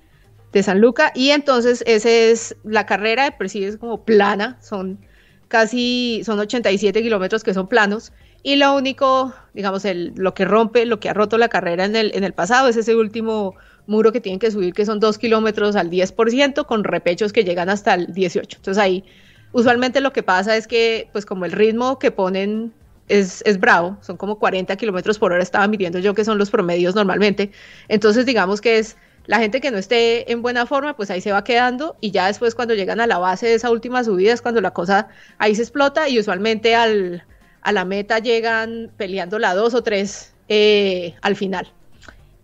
[0.52, 1.12] de San Luca.
[1.16, 5.00] Y entonces esa es la carrera, de por es como plana, son
[5.48, 8.12] casi, son 87 kilómetros que son planos
[8.44, 11.96] y lo único, digamos, el, lo que rompe, lo que ha roto la carrera en
[11.96, 13.56] el, en el pasado es ese último
[13.88, 17.70] muro que tienen que subir, que son dos kilómetros al 10%, con repechos que llegan
[17.70, 18.58] hasta el 18%.
[18.58, 19.06] Entonces ahí,
[19.54, 22.74] usualmente lo que pasa es que, pues como el ritmo que ponen
[23.08, 26.50] es, es bravo, son como 40 kilómetros por hora, estaba midiendo yo que son los
[26.50, 27.52] promedios normalmente.
[27.88, 31.32] Entonces, digamos que es la gente que no esté en buena forma, pues ahí se
[31.32, 34.42] va quedando y ya después cuando llegan a la base de esa última subida es
[34.42, 37.24] cuando la cosa ahí se explota y usualmente al
[37.62, 41.72] a la meta llegan peleando la dos o tres eh, al final.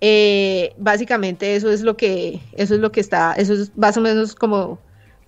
[0.01, 4.01] Eh, básicamente eso es lo que eso es lo que está eso es más o
[4.01, 4.79] menos como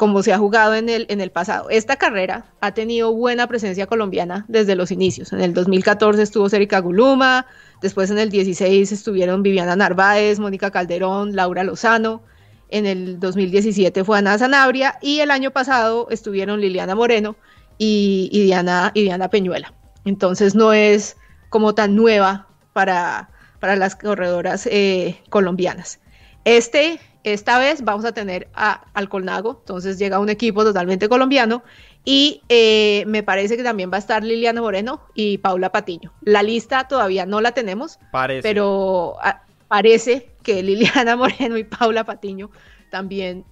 [0.02, 1.70] como se ha jugado en el, en el pasado.
[1.70, 5.32] Esta carrera ha tenido buena presencia colombiana desde los inicios.
[5.32, 7.46] En el 2014 estuvo Cérica Guluma,
[7.84, 12.24] después en el 16 estuvieron Viviana Narváez, Mónica Calderón, Laura Lozano,
[12.70, 17.36] en el 2017 fue Ana Zanabria y el año pasado estuvieron Liliana Moreno
[17.78, 19.72] y, Diana, y Diana Peñuela.
[20.04, 21.16] Entonces no es
[21.50, 26.00] como tan nueva para, para las corredoras eh, colombianas.
[26.44, 31.64] Este, esta vez vamos a tener a, al Colnago, entonces llega un equipo totalmente colombiano
[32.04, 36.14] y eh, me parece que también va a estar Liliana Moreno y Paula Patiño.
[36.22, 38.00] La lista todavía no la tenemos,
[38.42, 42.50] pero ah, parece que Liliana Moreno y Paula Patiño
[42.90, 43.46] también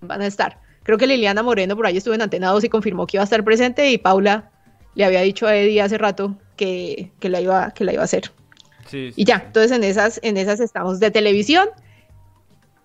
[0.00, 0.60] van a estar.
[0.82, 3.24] Creo que Liliana Moreno por ahí estuvo en Antena 2 y confirmó que iba a
[3.24, 4.50] estar presente y Paula
[4.94, 8.30] le había dicho a Eddie hace rato que, la, iba, que la iba a hacer.
[8.92, 11.68] y ya, entonces en esas, en esas estamos de televisión,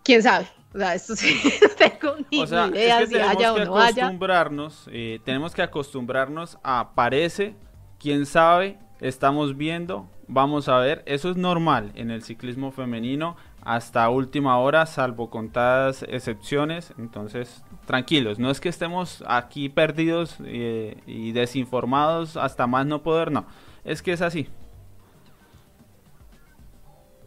[0.09, 0.47] quién sabe.
[0.73, 5.53] O sea, esto sí, no tengo ni idea si haya o no acostumbrarnos, eh, tenemos
[5.53, 7.55] que acostumbrarnos a parece,
[7.99, 11.03] quién sabe, estamos viendo, vamos a ver.
[11.05, 16.91] Eso es normal en el ciclismo femenino hasta última hora, salvo contadas excepciones.
[16.97, 23.31] Entonces, tranquilos, no es que estemos aquí perdidos eh, y desinformados hasta más no poder,
[23.31, 23.45] no,
[23.83, 24.49] es que es así.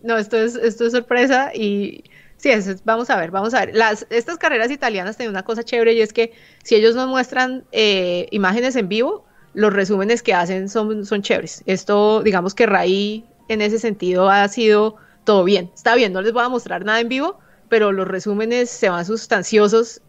[0.03, 2.03] No, esto es, esto es sorpresa y
[2.43, 2.51] sí,
[2.85, 3.75] vamos a ver, vamos a ver.
[4.11, 6.33] Estas carreras italianas tienen una cosa chévere y es que
[6.65, 9.25] si ellos nos muestran eh, imágenes en vivo,
[9.55, 11.63] los resúmenes que hacen son, son chéveres.
[11.67, 15.71] Esto, digamos que Ray en ese sentido ha sido todo bien.
[15.75, 19.05] Está bien, no les voy a mostrar nada en vivo, pero los resúmenes se van
[19.05, 20.01] sustanciosos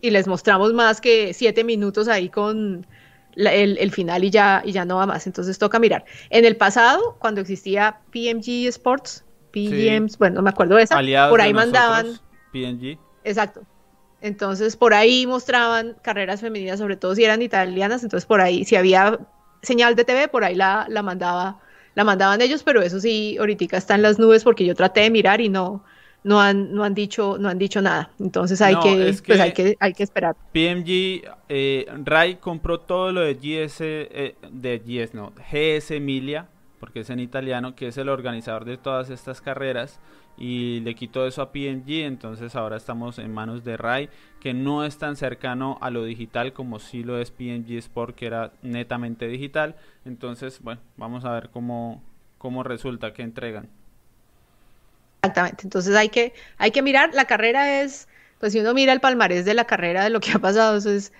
[0.00, 2.86] y les mostramos más que siete minutos ahí con
[3.36, 5.26] el, final y ya, y ya no va más.
[5.26, 6.04] Entonces toca mirar.
[6.30, 10.96] En el pasado, cuando existía PMG Sports, PGMs, bueno, no me acuerdo de esa,
[11.28, 12.18] por ahí mandaban.
[12.52, 12.98] PNG.
[13.24, 13.62] Exacto.
[14.20, 18.76] Entonces por ahí mostraban carreras femeninas, sobre todo si eran italianas, entonces por ahí, si
[18.76, 19.18] había
[19.62, 21.60] señal de TV, por ahí la, la mandaba,
[21.94, 25.10] la mandaban ellos, pero eso sí, ahorita está en las nubes porque yo traté de
[25.10, 25.82] mirar y no,
[26.22, 28.10] no han, no han dicho, no han dicho nada.
[28.18, 30.36] Entonces hay que, pues hay que, hay que esperar.
[30.52, 36.46] PMG, eh, Ray compró todo lo de GS, eh, de GS, no, GS Emilia,
[36.80, 40.00] porque es en italiano, que es el organizador de todas estas carreras,
[40.38, 44.08] y le quitó eso a PMG, entonces ahora estamos en manos de Ray,
[44.40, 48.26] que no es tan cercano a lo digital como si lo es PMG Sport, que
[48.26, 49.76] era netamente digital.
[50.06, 52.02] Entonces, bueno, vamos a ver cómo,
[52.38, 53.68] cómo resulta, que entregan.
[55.22, 59.00] Exactamente, entonces hay que, hay que mirar, la carrera es, pues si uno mira el
[59.00, 61.12] palmarés de la carrera, de lo que ha pasado, eso es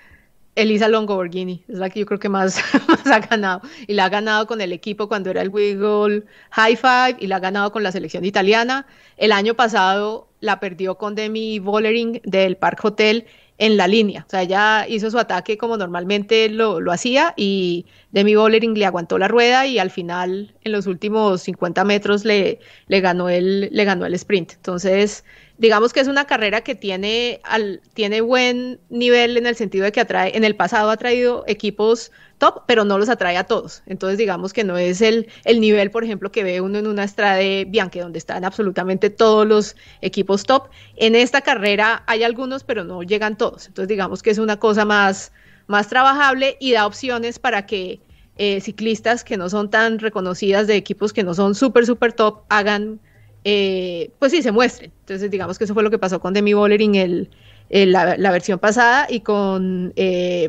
[0.63, 2.63] Elisa Longoborghini, es la que yo creo que más,
[3.07, 7.17] ha ganado, y la ha ganado con el equipo cuando era el Wiggle High Five,
[7.19, 11.59] y la ha ganado con la selección italiana, el año pasado la perdió con Demi
[11.59, 13.27] Vollering del Park Hotel,
[13.61, 14.25] en la línea.
[14.27, 19.19] O sea, ella hizo su ataque como normalmente lo, hacía y Demi Bollering le aguantó
[19.19, 24.55] la rueda y al final, en los últimos 50 metros, le ganó el sprint.
[24.55, 25.25] Entonces,
[25.61, 29.93] digamos que es una carrera que tiene, al, tiene buen nivel en el sentido de
[29.93, 33.83] que atrae, en el pasado ha traído equipos top, pero no los atrae a todos.
[33.85, 37.07] Entonces, digamos que no es el, el nivel, por ejemplo, que ve uno en una
[37.07, 40.71] Strade Bianche, donde están absolutamente todos los equipos top.
[40.97, 43.67] En esta carrera hay algunos, pero no llegan todos.
[43.67, 45.31] Entonces, digamos que es una cosa más,
[45.67, 48.01] más trabajable y da opciones para que
[48.39, 52.45] eh, ciclistas que no son tan reconocidas de equipos que no son súper, súper top
[52.49, 52.99] hagan
[53.45, 54.93] eh, pues sí, se muestren.
[55.01, 57.31] Entonces, digamos que eso fue lo que pasó con Demi Bollering el,
[57.71, 60.49] la, versión pasada y con, eh,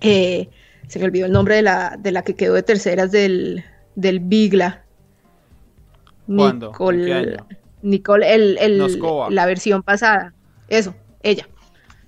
[0.00, 0.48] eh,
[0.88, 4.20] se me olvidó el nombre de la, de la que quedó de terceras del, del
[4.20, 4.84] Bigla.
[6.26, 6.68] ¿Cuándo?
[6.68, 7.36] Nicole,
[7.82, 10.32] Nicole el, el la versión pasada.
[10.68, 11.48] Eso, ella.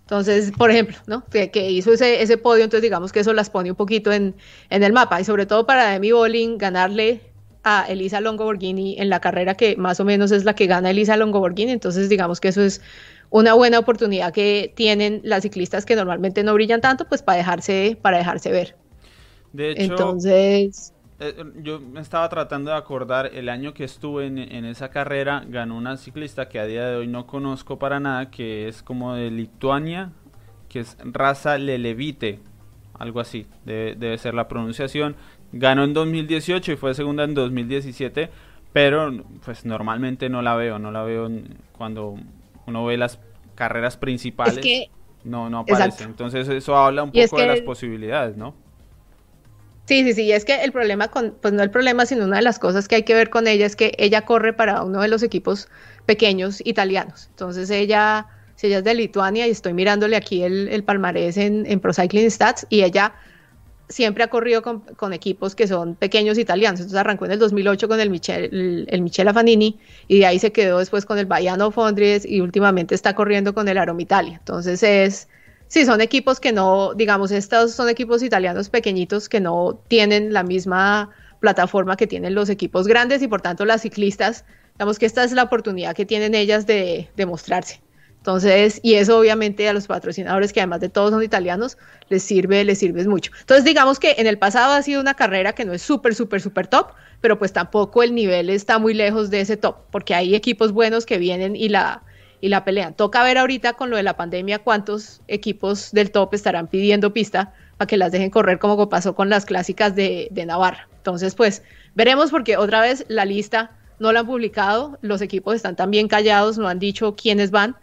[0.01, 1.25] Entonces, por ejemplo, ¿no?
[1.27, 4.35] Que, hizo ese, ese, podio, entonces digamos que eso las pone un poquito en,
[4.69, 5.21] en el mapa.
[5.21, 7.32] Y sobre todo para Demi Bowling ganarle
[7.65, 11.17] a Elisa Longoborghini en la carrera que más o menos es la que gana Elisa
[11.17, 11.73] Longoborghini.
[11.73, 12.81] Entonces, digamos que eso es
[13.31, 17.97] una buena oportunidad que tienen las ciclistas que normalmente no brillan tanto, pues para dejarse,
[18.01, 18.77] para dejarse ver.
[19.53, 20.93] De hecho, entonces
[21.25, 25.77] eh, yo me estaba tratando de acordar el año que estuve en, esa carrera, ganó
[25.77, 29.31] una ciclista que a día de hoy no conozco para nada, que es como de
[29.31, 30.11] Lituania,
[30.69, 32.41] que es Raza Lelevite,
[32.99, 35.15] algo así, debe, debe ser la pronunciación.
[35.53, 38.31] Ganó en 2018 y fue segunda en 2017,
[38.73, 41.31] pero pues normalmente no la veo, no la veo
[41.77, 42.17] cuando
[42.67, 43.19] uno ve las
[43.55, 44.65] carreras principales.
[45.25, 46.05] no, no aparece.
[46.05, 48.55] Entonces eso habla un poco de las posibilidades, ¿no?
[49.85, 52.43] Sí, sí, sí, es que el problema con, pues no el problema, sino una de
[52.43, 55.09] las cosas que hay que ver con ella es que ella corre para uno de
[55.09, 55.69] los equipos
[56.07, 57.27] pequeños italianos.
[57.31, 61.67] Entonces ella, si ella es de Lituania y estoy mirándole aquí el, el palmarés en,
[61.67, 63.13] en Pro Cycling Stats y ella
[63.89, 66.81] siempre ha corrido con, equipos que son pequeños italianos.
[66.81, 70.53] Entonces arrancó en el 2008 con el Michel, el, Michela Fanini y de ahí se
[70.53, 74.37] quedó después con el Baiano Fondries y últimamente está corriendo con el Aroma Italia.
[74.39, 75.29] Entonces es,
[75.69, 80.43] sí, son equipos que no, digamos, estos son equipos italianos pequeñitos que no tienen la
[80.43, 85.25] misma plataforma que tienen los equipos grandes y por tanto las ciclistas, digamos que esta
[85.25, 87.81] es la oportunidad que tienen ellas de, de mostrarse.
[88.23, 91.77] Entonces, y eso obviamente a los patrocinadores, que además de todos son italianos,
[92.09, 93.33] les sirve, les sirve mucho.
[93.41, 96.41] Entonces, digamos que en el pasado ha sido una carrera que no es súper, súper,
[96.41, 100.37] súper top, pero pues tampoco el nivel está muy lejos de ese top, porque hay
[100.37, 102.05] equipos buenos que vienen y la,
[102.41, 102.95] y la pelean.
[102.95, 107.53] Toca ver ahorita con lo de la pandemia cuántos equipos del top estarán pidiendo pista
[107.77, 110.89] para que las dejen correr como pasó con las clásicas de, de Navarra.
[110.99, 111.65] Entonces, pues
[111.97, 116.57] veremos porque otra vez la lista no la han publicado, los equipos están también callados,
[116.57, 117.75] no han dicho quiénes van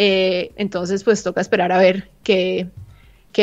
[0.00, 2.70] eh, entonces, pues toca esperar a ver qué,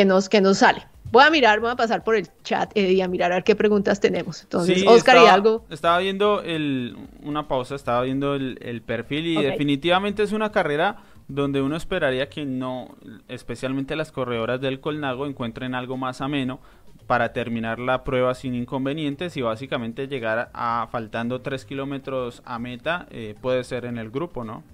[0.06, 0.86] nos, qué nos sale.
[1.12, 3.54] Voy a mirar, voy a pasar por el chat, Eddie, a mirar a ver qué
[3.54, 4.42] preguntas tenemos.
[4.42, 5.66] Entonces, Oscar y algo.
[5.68, 10.96] Estaba viendo el, una pausa, estaba viendo el, perfil y definitivamente es una carrera
[11.28, 12.96] donde uno esperaría que no,
[13.28, 16.60] especialmente las corredoras del Colnago, encuentren algo más ameno
[17.06, 23.06] para terminar la prueba sin inconvenientes y básicamente llegar a faltando 3 kilómetros a meta,
[23.10, 24.64] eh, puede ser en el grupo, ¿no?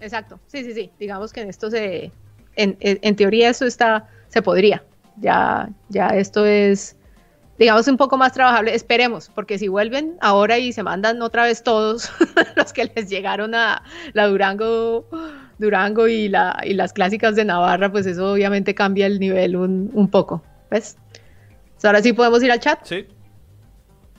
[0.00, 0.90] Exacto, sí, sí, sí.
[0.98, 2.12] Digamos que en esto se,
[2.56, 4.82] en, en, teoría eso está, se podría.
[5.16, 6.96] Ya, ya esto es,
[7.58, 8.74] digamos, un poco más trabajable.
[8.74, 12.10] Esperemos, porque si vuelven ahora y se mandan otra vez todos
[12.56, 13.82] los que les llegaron a
[14.12, 15.06] la Durango,
[15.58, 19.90] Durango y, la, y las clásicas de Navarra, pues eso obviamente cambia el nivel un,
[19.92, 20.42] un poco.
[20.70, 20.96] ¿Ves?
[21.84, 22.80] ahora sí podemos ir al chat.
[22.84, 23.06] Sí.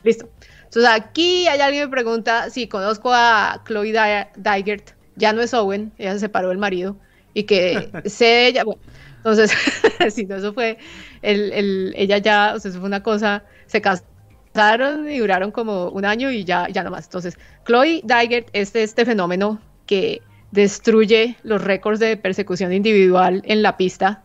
[0.03, 0.29] Listo.
[0.63, 3.93] Entonces aquí hay alguien que me pregunta si conozco a Chloe
[4.37, 6.97] Digert ya no es Owen, ella se separó del marido,
[7.33, 8.81] y que sé ella, bueno,
[9.17, 9.51] entonces,
[10.13, 10.77] si no, eso fue,
[11.21, 16.05] el, ella ya, o sea, eso fue una cosa, se casaron y duraron como un
[16.05, 17.05] año y ya, ya no más.
[17.05, 23.77] Entonces, Chloe Dygert es este fenómeno que destruye los récords de persecución individual en la
[23.77, 24.23] pista,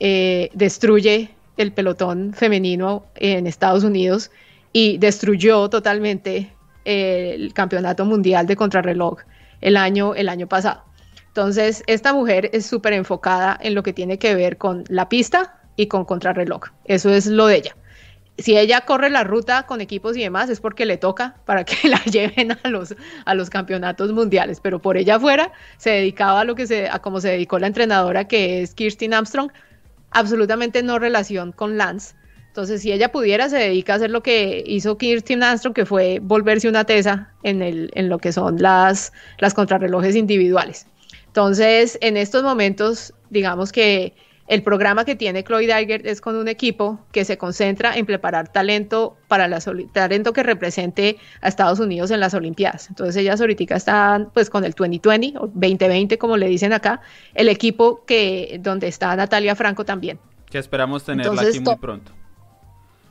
[0.00, 4.30] eh, destruye el pelotón femenino en Estados Unidos
[4.72, 6.50] y destruyó totalmente
[6.84, 9.20] el campeonato mundial de contrarreloj
[9.64, 10.84] el año, el año pasado.
[11.28, 15.58] Entonces, esta mujer es súper enfocada en lo que tiene que ver con la pista
[15.74, 16.66] y con contrarreloj.
[16.84, 17.76] Eso es lo de ella.
[18.36, 21.88] Si ella corre la ruta con equipos y demás, es porque le toca para que
[21.88, 24.60] la lleven a los, a los campeonatos mundiales.
[24.60, 27.66] Pero por ella fuera, se dedicaba a lo que se, a como se dedicó la
[27.66, 29.50] entrenadora, que es Kirsten Armstrong,
[30.10, 32.14] absolutamente no relación con Lance
[32.54, 36.20] entonces, si ella pudiera, se dedica a hacer lo que hizo Kirsten Armstrong, que fue
[36.22, 40.86] volverse una tesa en, el, en lo que son las, las contrarrelojes individuales.
[41.26, 44.14] Entonces, en estos momentos, digamos que
[44.46, 48.52] el programa que tiene Chloe Dygert es con un equipo que se concentra en preparar
[48.52, 49.58] talento para la
[49.92, 52.88] talento que represente a Estados Unidos en las Olimpiadas.
[52.88, 57.00] Entonces ellas ahorita están pues con el 2020 o 2020 como le dicen acá,
[57.34, 60.20] el equipo que donde está Natalia Franco también.
[60.48, 62.12] Que esperamos tenerla aquí muy pronto.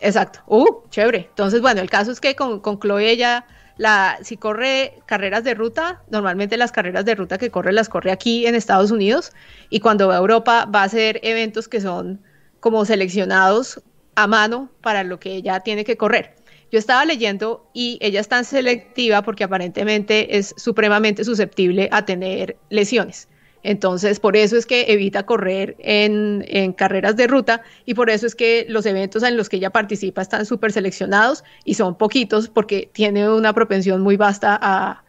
[0.04, 0.42] Exacto.
[0.48, 1.28] Uh, chévere.
[1.30, 3.46] Entonces, bueno, el caso es que con, con Chloe ella,
[3.78, 8.12] la, si corre carreras de ruta, normalmente las carreras de ruta que corre las corre
[8.12, 9.32] aquí en Estados Unidos
[9.70, 12.22] y cuando va a Europa va a hacer eventos que son
[12.60, 13.82] como seleccionados
[14.16, 16.36] a mano para lo que ella tiene que correr.
[16.70, 22.58] Yo estaba leyendo y ella es tan selectiva porque aparentemente es supremamente susceptible a tener
[22.70, 23.30] lesiones.
[23.64, 28.36] Entonces, por eso es que evita correr en, carreras de ruta y por eso es
[28.36, 32.90] que los eventos en los que ella participa están súper seleccionados y son poquitos porque
[32.92, 35.00] tiene una propensión muy vasta a,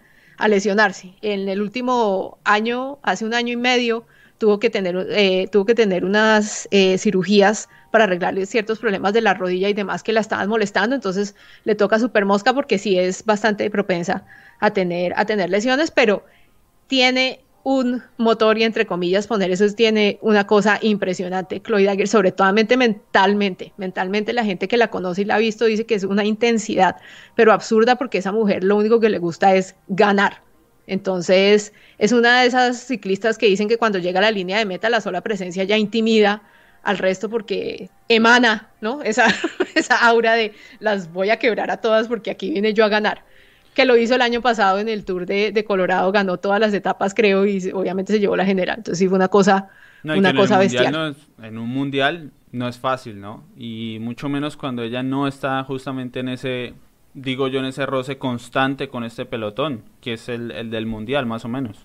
[0.49, 1.15] lesionarse.
[1.23, 4.05] En el último año, hace un año y medio,
[4.39, 9.21] tuvo que tener, eh, tuvo que tener unas eh, cirugías para arreglarle ciertos problemas de
[9.21, 12.99] la rodilla y demás que la estaban molestando, entonces le toca super mosca porque sí
[12.99, 14.27] es bastante propensa
[14.59, 16.25] a tener, a tener lesiones, pero
[16.89, 21.61] tiene un motor y entre comillas poner eso tiene una cosa impresionante.
[21.61, 25.65] Chloe Dagger, sobre todo mentalmente, mentalmente la gente que la conoce y la ha visto
[25.65, 26.97] dice que es una intensidad,
[27.35, 30.43] pero absurda porque esa mujer lo único que le gusta es ganar.
[30.87, 34.67] Entonces es una de esas ciclistas que dicen que cuando llega a la línea de
[34.67, 36.43] meta la sola presencia ya intimida
[36.83, 39.03] al resto porque emana, ¿no?
[39.03, 39.27] Esa,
[39.75, 43.25] esa aura de las voy a quebrar a todas porque aquí vine yo a ganar.
[43.75, 47.12] Que lo hizo el año pasado en el Tour de, Colorado, ganó todas las etapas,
[47.12, 48.79] creo, y obviamente se llevó la general.
[48.79, 49.68] Entonces sí fue una cosa,
[50.05, 51.16] una cosa bestial.
[51.43, 53.45] en un mundial no es fácil, ¿no?
[53.57, 56.75] Y mucho menos cuando ella no está justamente en ese,
[57.14, 61.27] digo yo, en ese roce constante con este pelotón, que es el, el del mundial,
[61.27, 61.85] más o menos.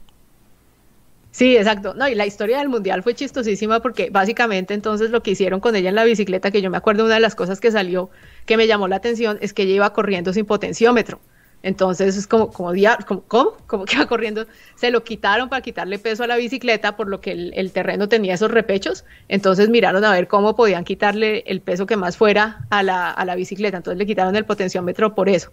[1.31, 1.93] Sí, exacto.
[1.93, 5.75] No, y la historia del mundial fue chistosísima porque básicamente entonces lo que hicieron con
[5.75, 8.09] ella en la bicicleta, que yo me acuerdo una de las cosas que salió
[8.45, 11.19] que me llamó la atención es que ella iba corriendo sin potenciómetro.
[11.61, 12.73] Entonces es como, como,
[13.05, 13.57] como, ¿cómo?
[13.67, 14.45] Como que iba corriendo.
[14.75, 18.07] Se lo quitaron para quitarle peso a la bicicleta, por lo que el, el, terreno
[18.07, 19.03] tenía esos repechos.
[19.27, 23.25] Entonces miraron a ver cómo podían quitarle el peso que más fuera a la, a
[23.25, 23.77] la bicicleta.
[23.77, 25.51] Entonces le quitaron el potenciómetro por eso.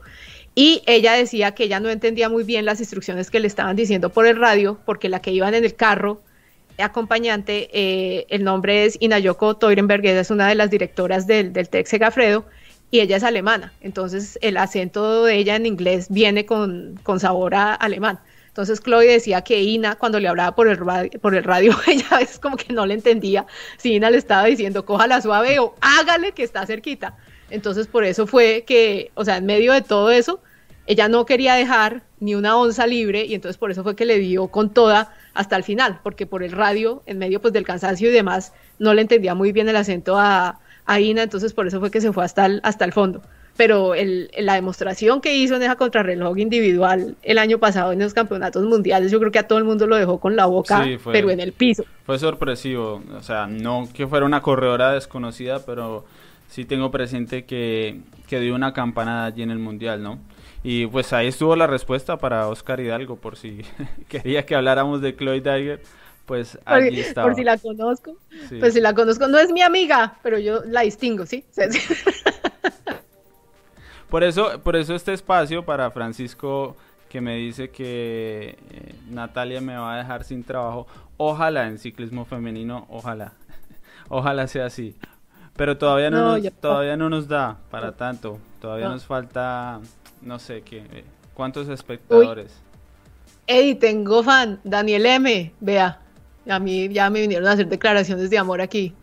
[0.55, 4.11] Y ella decía que ella no entendía muy bien las instrucciones que le estaban diciendo
[4.11, 6.23] por el radio, porque la que iban en el carro
[6.79, 11.69] acompañante, eh, el nombre es Inayoko Toirenberg, ella es una de las directoras del, del
[11.69, 12.45] Tec Segafredo,
[12.91, 17.55] y ella es alemana, entonces el acento de ella en inglés viene con, con sabor
[17.55, 18.21] a alemán.
[18.49, 22.21] Entonces Chloe decía que Ina, cuando le hablaba por el, radio, por el radio, ella
[22.21, 23.45] es como que no le entendía
[23.77, 27.17] si Ina le estaba diciendo cójala suave o hágale que está cerquita.
[27.51, 30.41] Entonces por eso fue que, o sea, en medio de todo eso,
[30.87, 34.19] ella no quería dejar ni una onza libre y entonces por eso fue que le
[34.19, 38.09] dio con toda hasta el final, porque por el radio, en medio pues del cansancio
[38.09, 41.81] y demás, no le entendía muy bien el acento a, a Ina, entonces por eso
[41.81, 43.23] fue que se fue hasta el, hasta el fondo.
[43.57, 48.13] Pero el, la demostración que hizo en esa contrarreloj individual el año pasado en los
[48.13, 51.31] campeonatos mundiales, yo creo que a todo el mundo lo dejó con la boca, pero
[51.31, 51.85] en el piso.
[52.05, 56.05] Fue sorpresivo, o sea, no que fuera una corredora desconocida, pero
[56.49, 60.19] sí tengo presente que, que dio una campanada allí en el Mundial, ¿no?
[60.63, 63.63] Y pues ahí estuvo la respuesta para Oscar Hidalgo, por si
[64.09, 65.81] quería que habláramos de Chloe Dagger,
[66.27, 67.29] pues allí estaba.
[67.29, 68.17] Por si la conozco,
[68.59, 71.45] pues si la conozco, no es mi amiga, pero yo la distingo, ¿sí?
[74.11, 76.77] por eso, por eso este espacio para Francisco
[77.09, 82.25] que me dice que eh, Natalia me va a dejar sin trabajo, ojalá en ciclismo
[82.25, 83.33] femenino, ojalá,
[84.09, 84.97] ojalá sea así.
[85.57, 88.39] Pero todavía no, nos, todavía no nos da para tanto.
[88.61, 89.81] Todavía nos falta,
[90.21, 92.61] no sé qué, cuántos espectadores.
[93.49, 93.75] Uy.
[93.77, 96.01] tengo fan, Daniel M, vea,
[96.49, 98.95] a mí ya me vinieron a hacer declaraciones de amor aquí.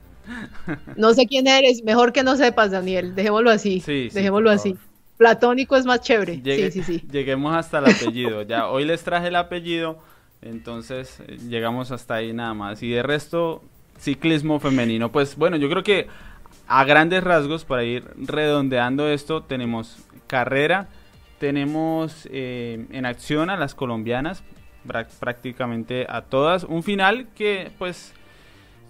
[0.96, 4.76] No sé quién eres, mejor que no sepas, Daniel, dejémoslo así, sí, dejémoslo así.
[5.18, 6.42] Platónico es más chévere.
[6.44, 7.04] sí, sí, sí.
[7.12, 8.42] Lleguemos hasta el apellido.
[8.44, 10.00] ya hoy les traje el apellido,
[10.42, 12.82] entonces eh, llegamos hasta ahí nada más.
[12.82, 13.62] Y de resto,
[14.00, 15.12] ciclismo femenino.
[15.12, 16.08] Pues bueno, yo creo que
[16.68, 20.88] a grandes rasgos, para ir redondeando esto, tenemos carrera,
[21.40, 24.44] tenemos eh, en acción a las colombianas,
[24.86, 26.64] prácticamente a todas.
[26.64, 28.14] Un final que pues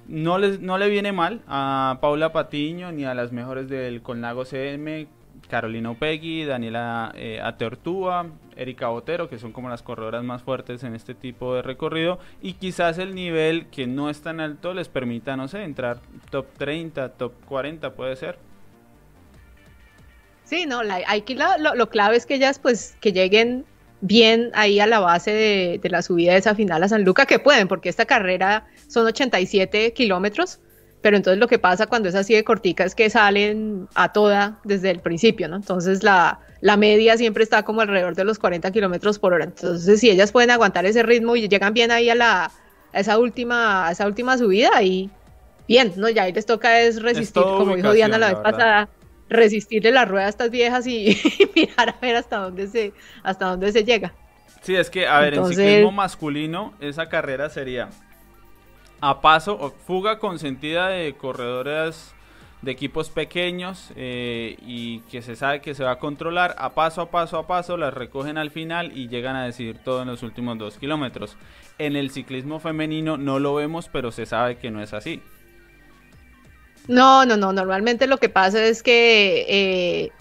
[0.08, 4.46] no, les, no le viene mal a Paula Patiño ni a las mejores del Colnago
[4.46, 5.08] CM,
[5.50, 10.96] Carolina Upegui, Daniela eh, Ateortúa, Erika Botero, que son como las corredoras más fuertes en
[10.96, 12.20] este tipo de recorrido.
[12.42, 16.48] Y quizás el nivel que no es tan alto les permita, no sé, entrar top
[16.58, 18.38] 30, top 40 puede ser.
[20.44, 23.66] Sí, no, la, aquí lo, lo, clave es que ellas pues que lleguen
[24.06, 27.26] bien ahí a la base de, de, la subida de esa final a San Luca,
[27.26, 30.60] que pueden, porque esta carrera son 87 kilómetros
[31.04, 34.60] pero entonces lo que pasa cuando es así de cortica es que salen a toda
[34.64, 35.58] desde el principio, ¿no?
[35.58, 39.44] Entonces la, la media siempre está como alrededor de los 40 kilómetros por hora.
[39.44, 42.52] Entonces, si ellas pueden aguantar ese ritmo y llegan bien ahí a, la,
[42.94, 45.10] esa, última, esa última subida, ahí
[45.68, 46.08] bien, ¿no?
[46.08, 48.88] Ya ahí les toca es resistir, como dijo Diana la vez pasada,
[49.30, 51.18] resistirle la rueda a estas viejas y,
[51.56, 52.94] mirar a ver hasta dónde se,
[53.24, 54.14] hasta dónde se llega.
[54.62, 57.90] Sí, es que, a ver, en ciclismo masculino, esa carrera sería
[59.02, 62.16] a paso, fuga consentida de corredoras
[62.62, 67.02] de equipos pequeños eh, y que se sabe que se va a controlar a paso
[67.02, 70.24] a paso a paso, las recogen al final y llegan a decidir todo en los
[70.24, 71.36] últimos dos kilómetros.
[71.78, 75.22] En el ciclismo femenino no lo vemos, pero se sabe que no es así.
[76.88, 77.54] No, no, no.
[77.54, 80.12] Normalmente lo que pasa es que, eh,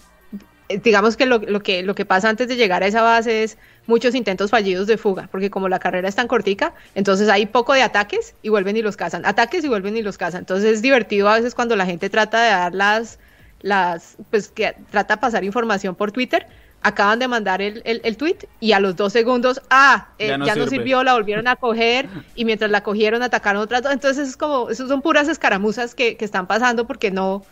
[0.83, 4.15] digamos que lo, que lo que pasa antes de llegar a esa base es muchos
[4.15, 7.81] intentos fallidos de fuga, porque como la carrera es tan cortica, entonces hay poco de
[7.81, 10.41] ataques y vuelven y los cazan, ataques y vuelven y los cazan.
[10.41, 13.19] Entonces es divertido a veces cuando la gente trata de dar las,
[13.61, 16.47] las pues que trata de pasar información por Twitter,
[16.83, 20.67] acaban de mandar el, el, tweet y a los dos segundos, ah, eh, ya, no,
[20.67, 23.93] sirvió, la volvieron a coger y mientras la cogieron atacaron otras dos.
[23.93, 27.43] Entonces es como, eso son puras escaramuzas que, que están pasando porque no,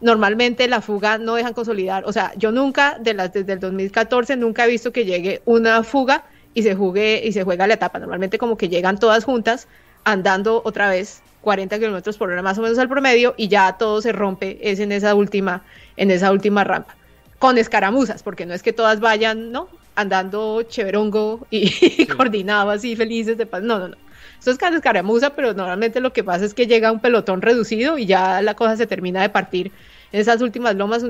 [0.00, 2.04] normalmente la fuga no dejan consolidar.
[2.06, 5.82] O sea, yo nunca, de las, desde el 2014, nunca he visto que llegue una
[5.82, 7.98] fuga y se juegue y se juega la etapa.
[7.98, 9.68] Normalmente como que llegan todas juntas,
[10.04, 14.00] andando otra vez 40 kilómetros por hora más o menos al promedio y ya todo
[14.02, 15.62] se rompe es en esa última,
[15.96, 16.96] en esa última rampa.
[17.38, 19.68] Con escaramuzas, porque no es que todas vayan, ¿no?
[19.94, 23.62] Andando cheverongo y, coordinados así, felices de paz.
[23.62, 23.96] No, no, no.
[24.38, 28.06] Esto es escaramuza, pero normalmente lo que pasa es que llega un pelotón reducido y
[28.06, 29.72] ya la cosa se termina de partir
[30.12, 31.04] en esas últimas lomas.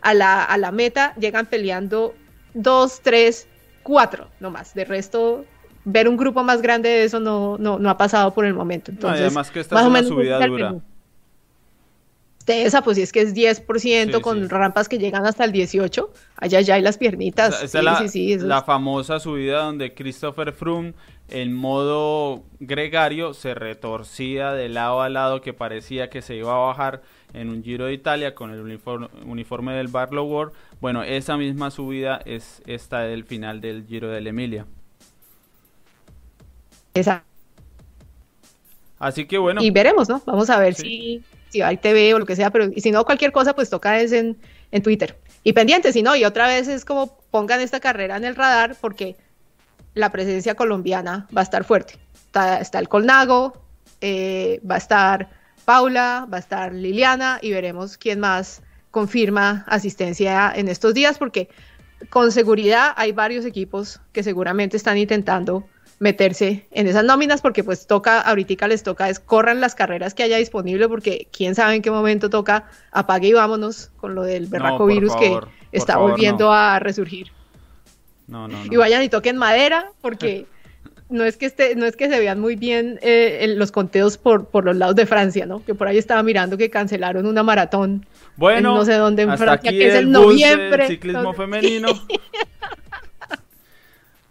[0.00, 2.14] A la, a la meta llegan peleando
[2.52, 3.46] dos, tres,
[3.82, 4.74] cuatro nomás.
[4.74, 5.44] De resto,
[5.84, 8.90] ver un grupo más grande de eso no, no, no ha pasado por el momento.
[8.90, 10.74] Entonces, además que esta es una subida dura.
[12.46, 16.10] De esa, pues si es que es 10% con rampas que llegan hasta el 18,
[16.36, 17.62] allá ya hay las piernitas.
[17.62, 20.92] Esa, es la, la famosa subida donde Christopher Froome
[21.28, 26.66] en modo gregario se retorcía de lado a lado que parecía que se iba a
[26.66, 30.52] bajar en un Giro de Italia con el uniforme, uniforme del Barlow World.
[30.80, 34.66] Bueno, esa misma subida es esta del final del Giro del Emilia.
[36.92, 37.24] Esa.
[38.98, 39.62] Así que bueno.
[39.62, 40.22] Y veremos, ¿no?
[40.26, 41.22] Vamos a ver si
[41.54, 44.00] si hay TV o lo que sea, pero y si no, cualquier cosa, pues toca
[44.00, 44.36] es en,
[44.72, 45.16] en Twitter.
[45.44, 48.74] Y pendiente, si no, y otra vez es como pongan esta carrera en el radar
[48.80, 49.16] porque
[49.94, 51.94] la presencia colombiana va a estar fuerte.
[52.26, 53.52] Está, el Colnago,
[54.00, 55.30] eh, va a estar
[55.64, 61.48] Paula, va a estar Liliana y veremos quién más confirma asistencia en estos días porque
[62.10, 65.68] con seguridad hay varios equipos que seguramente están intentando
[65.98, 70.22] meterse en esas nóminas porque pues toca, ahorita les toca es corran las carreras que
[70.22, 74.46] haya disponible porque quién sabe en qué momento toca apague y vámonos con lo del
[74.46, 75.38] berraco virus que
[75.72, 77.28] está volviendo a resurgir.
[78.26, 80.46] No, no, Y vayan y toquen madera porque
[81.10, 84.46] no es que esté, no es que se vean muy bien eh, los conteos por,
[84.46, 85.64] por los lados de Francia, ¿no?
[85.64, 88.06] Que por ahí estaba mirando que cancelaron una maratón.
[88.36, 90.88] Bueno, no sé dónde en Francia, que es el noviembre.
[90.88, 91.88] ciclismo femenino.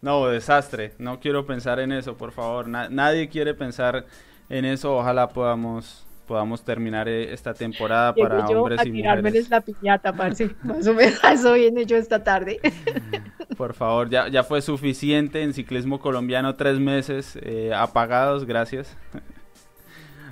[0.04, 0.92] No, desastre.
[1.00, 2.68] No quiero pensar en eso, por favor.
[2.68, 4.06] nadie quiere pensar
[4.50, 4.98] en eso.
[4.98, 9.50] Ojalá podamos podamos terminar eh, esta temporada para hombres y mujeres.
[9.50, 10.50] la piñata, parce.
[10.64, 12.60] Más o menos eso viene yo esta tarde.
[13.58, 18.98] Por favor, ya, ya fue suficiente en ciclismo colombiano tres meses eh, apagados, gracias.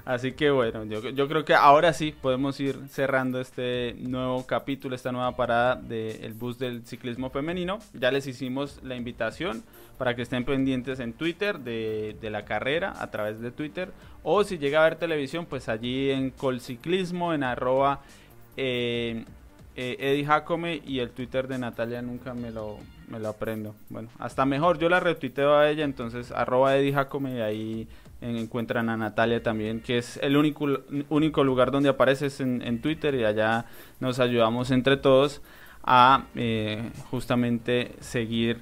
[0.06, 5.12] Así que bueno, yo, creo que ahora sí podemos ir cerrando este nuevo capítulo, esta
[5.12, 7.80] nueva parada del bus del ciclismo femenino.
[7.94, 9.64] Ya les hicimos la invitación
[9.98, 13.92] para que estén pendientes en Twitter de, la carrera a través de Twitter.
[14.24, 18.02] O si llega a ver televisión, pues allí en Colciclismo, en arroba
[18.58, 19.24] eh,
[19.76, 22.78] eh, Jacome y el Twitter de Natalia nunca me lo,
[23.08, 23.76] me lo aprendo.
[23.90, 27.88] Bueno, hasta mejor, yo la retuiteo a ella, entonces arroba Eddie Jacome y ahí
[28.22, 30.68] encuentran a Natalia también, que es el único,
[31.10, 33.66] único lugar donde apareces en, Twitter y allá
[34.00, 35.42] nos ayudamos entre todos
[35.84, 38.60] a eh, justamente seguir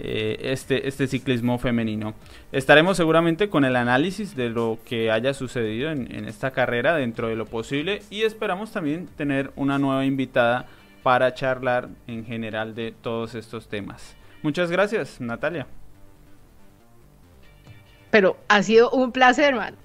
[0.00, 2.14] eh, este, este ciclismo femenino.
[2.52, 7.36] Estaremos seguramente con el análisis de lo que haya sucedido en esta carrera dentro de
[7.36, 10.66] lo posible y esperamos también tener una nueva invitada
[11.02, 14.16] para charlar en general de todos estos temas.
[14.42, 15.66] Muchas gracias, Natalia.
[18.10, 19.76] Pero ha sido un placer, hermano.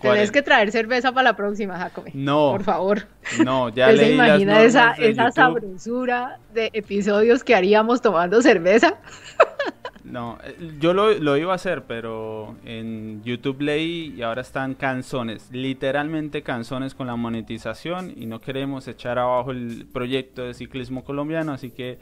[0.00, 2.10] Tenés que traer cerveza para la próxima, Jacome.
[2.14, 2.52] No.
[2.52, 3.06] Por favor.
[3.44, 8.94] No, ya leí se imagina esa, esa sabrosura de episodios que haríamos tomando cerveza?
[10.02, 14.74] No, eh, yo lo, lo, iba a hacer, pero en YouTube leí y ahora están
[14.74, 21.04] canzones, literalmente canzones con la monetización y no queremos echar abajo el proyecto de ciclismo
[21.04, 21.98] colombiano, así que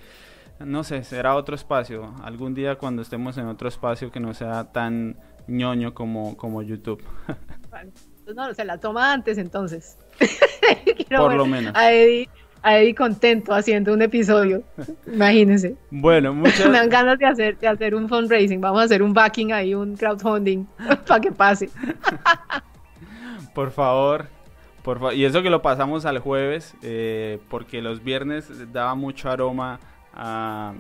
[0.64, 2.14] no sé, será otro espacio.
[2.22, 7.02] Algún día cuando estemos en otro espacio que no sea tan ñoño como, como YouTube.
[8.34, 9.98] no, se la toma antes entonces.
[11.16, 11.72] Por lo menos.
[11.74, 12.28] A Eddie,
[12.62, 14.62] a Eddie, contento haciendo un episodio.
[15.06, 15.76] Imagínense.
[15.90, 16.66] Bueno, muchas...
[16.66, 18.60] Me dan ganas de hacer, de hacer un fundraising.
[18.60, 20.66] Vamos a hacer un backing ahí, un crowdfunding
[21.06, 21.70] para que pase.
[23.54, 24.26] Por favor,
[24.82, 29.80] Por y eso que lo pasamos al jueves, eh, porque los viernes daba mucho aroma
[30.18, 30.74] a,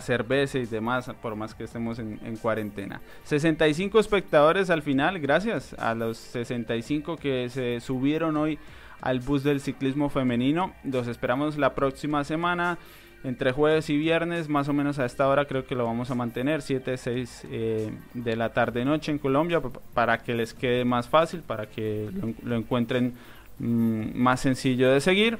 [0.00, 3.00] cerveza y demás, por más que estemos en, en, cuarentena.
[3.24, 8.58] 65 espectadores al final, gracias a los 65 que se subieron hoy
[9.00, 10.72] al bus del ciclismo femenino.
[10.82, 12.78] Los esperamos la próxima semana
[13.24, 16.14] entre jueves y viernes, más o menos a esta hora creo que lo vamos a
[16.14, 19.60] mantener, 7, 6 eh, de la tarde noche en Colombia,
[19.94, 22.08] para que les quede más fácil, para que
[22.44, 23.14] lo, encuentren
[23.58, 25.38] mm, más sencillo de seguir.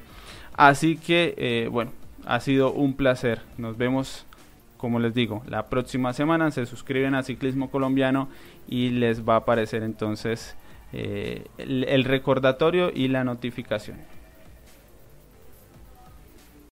[0.55, 1.93] Así que, eh, bueno,
[2.27, 3.41] ha sido un placer.
[3.57, 4.27] Nos vemos,
[4.77, 6.51] como les digo, la próxima semana.
[6.51, 8.29] Se suscriben a Ciclismo Colombiano
[8.69, 10.57] y les va a aparecer entonces
[10.93, 13.97] eh, el recordatorio y la notificación.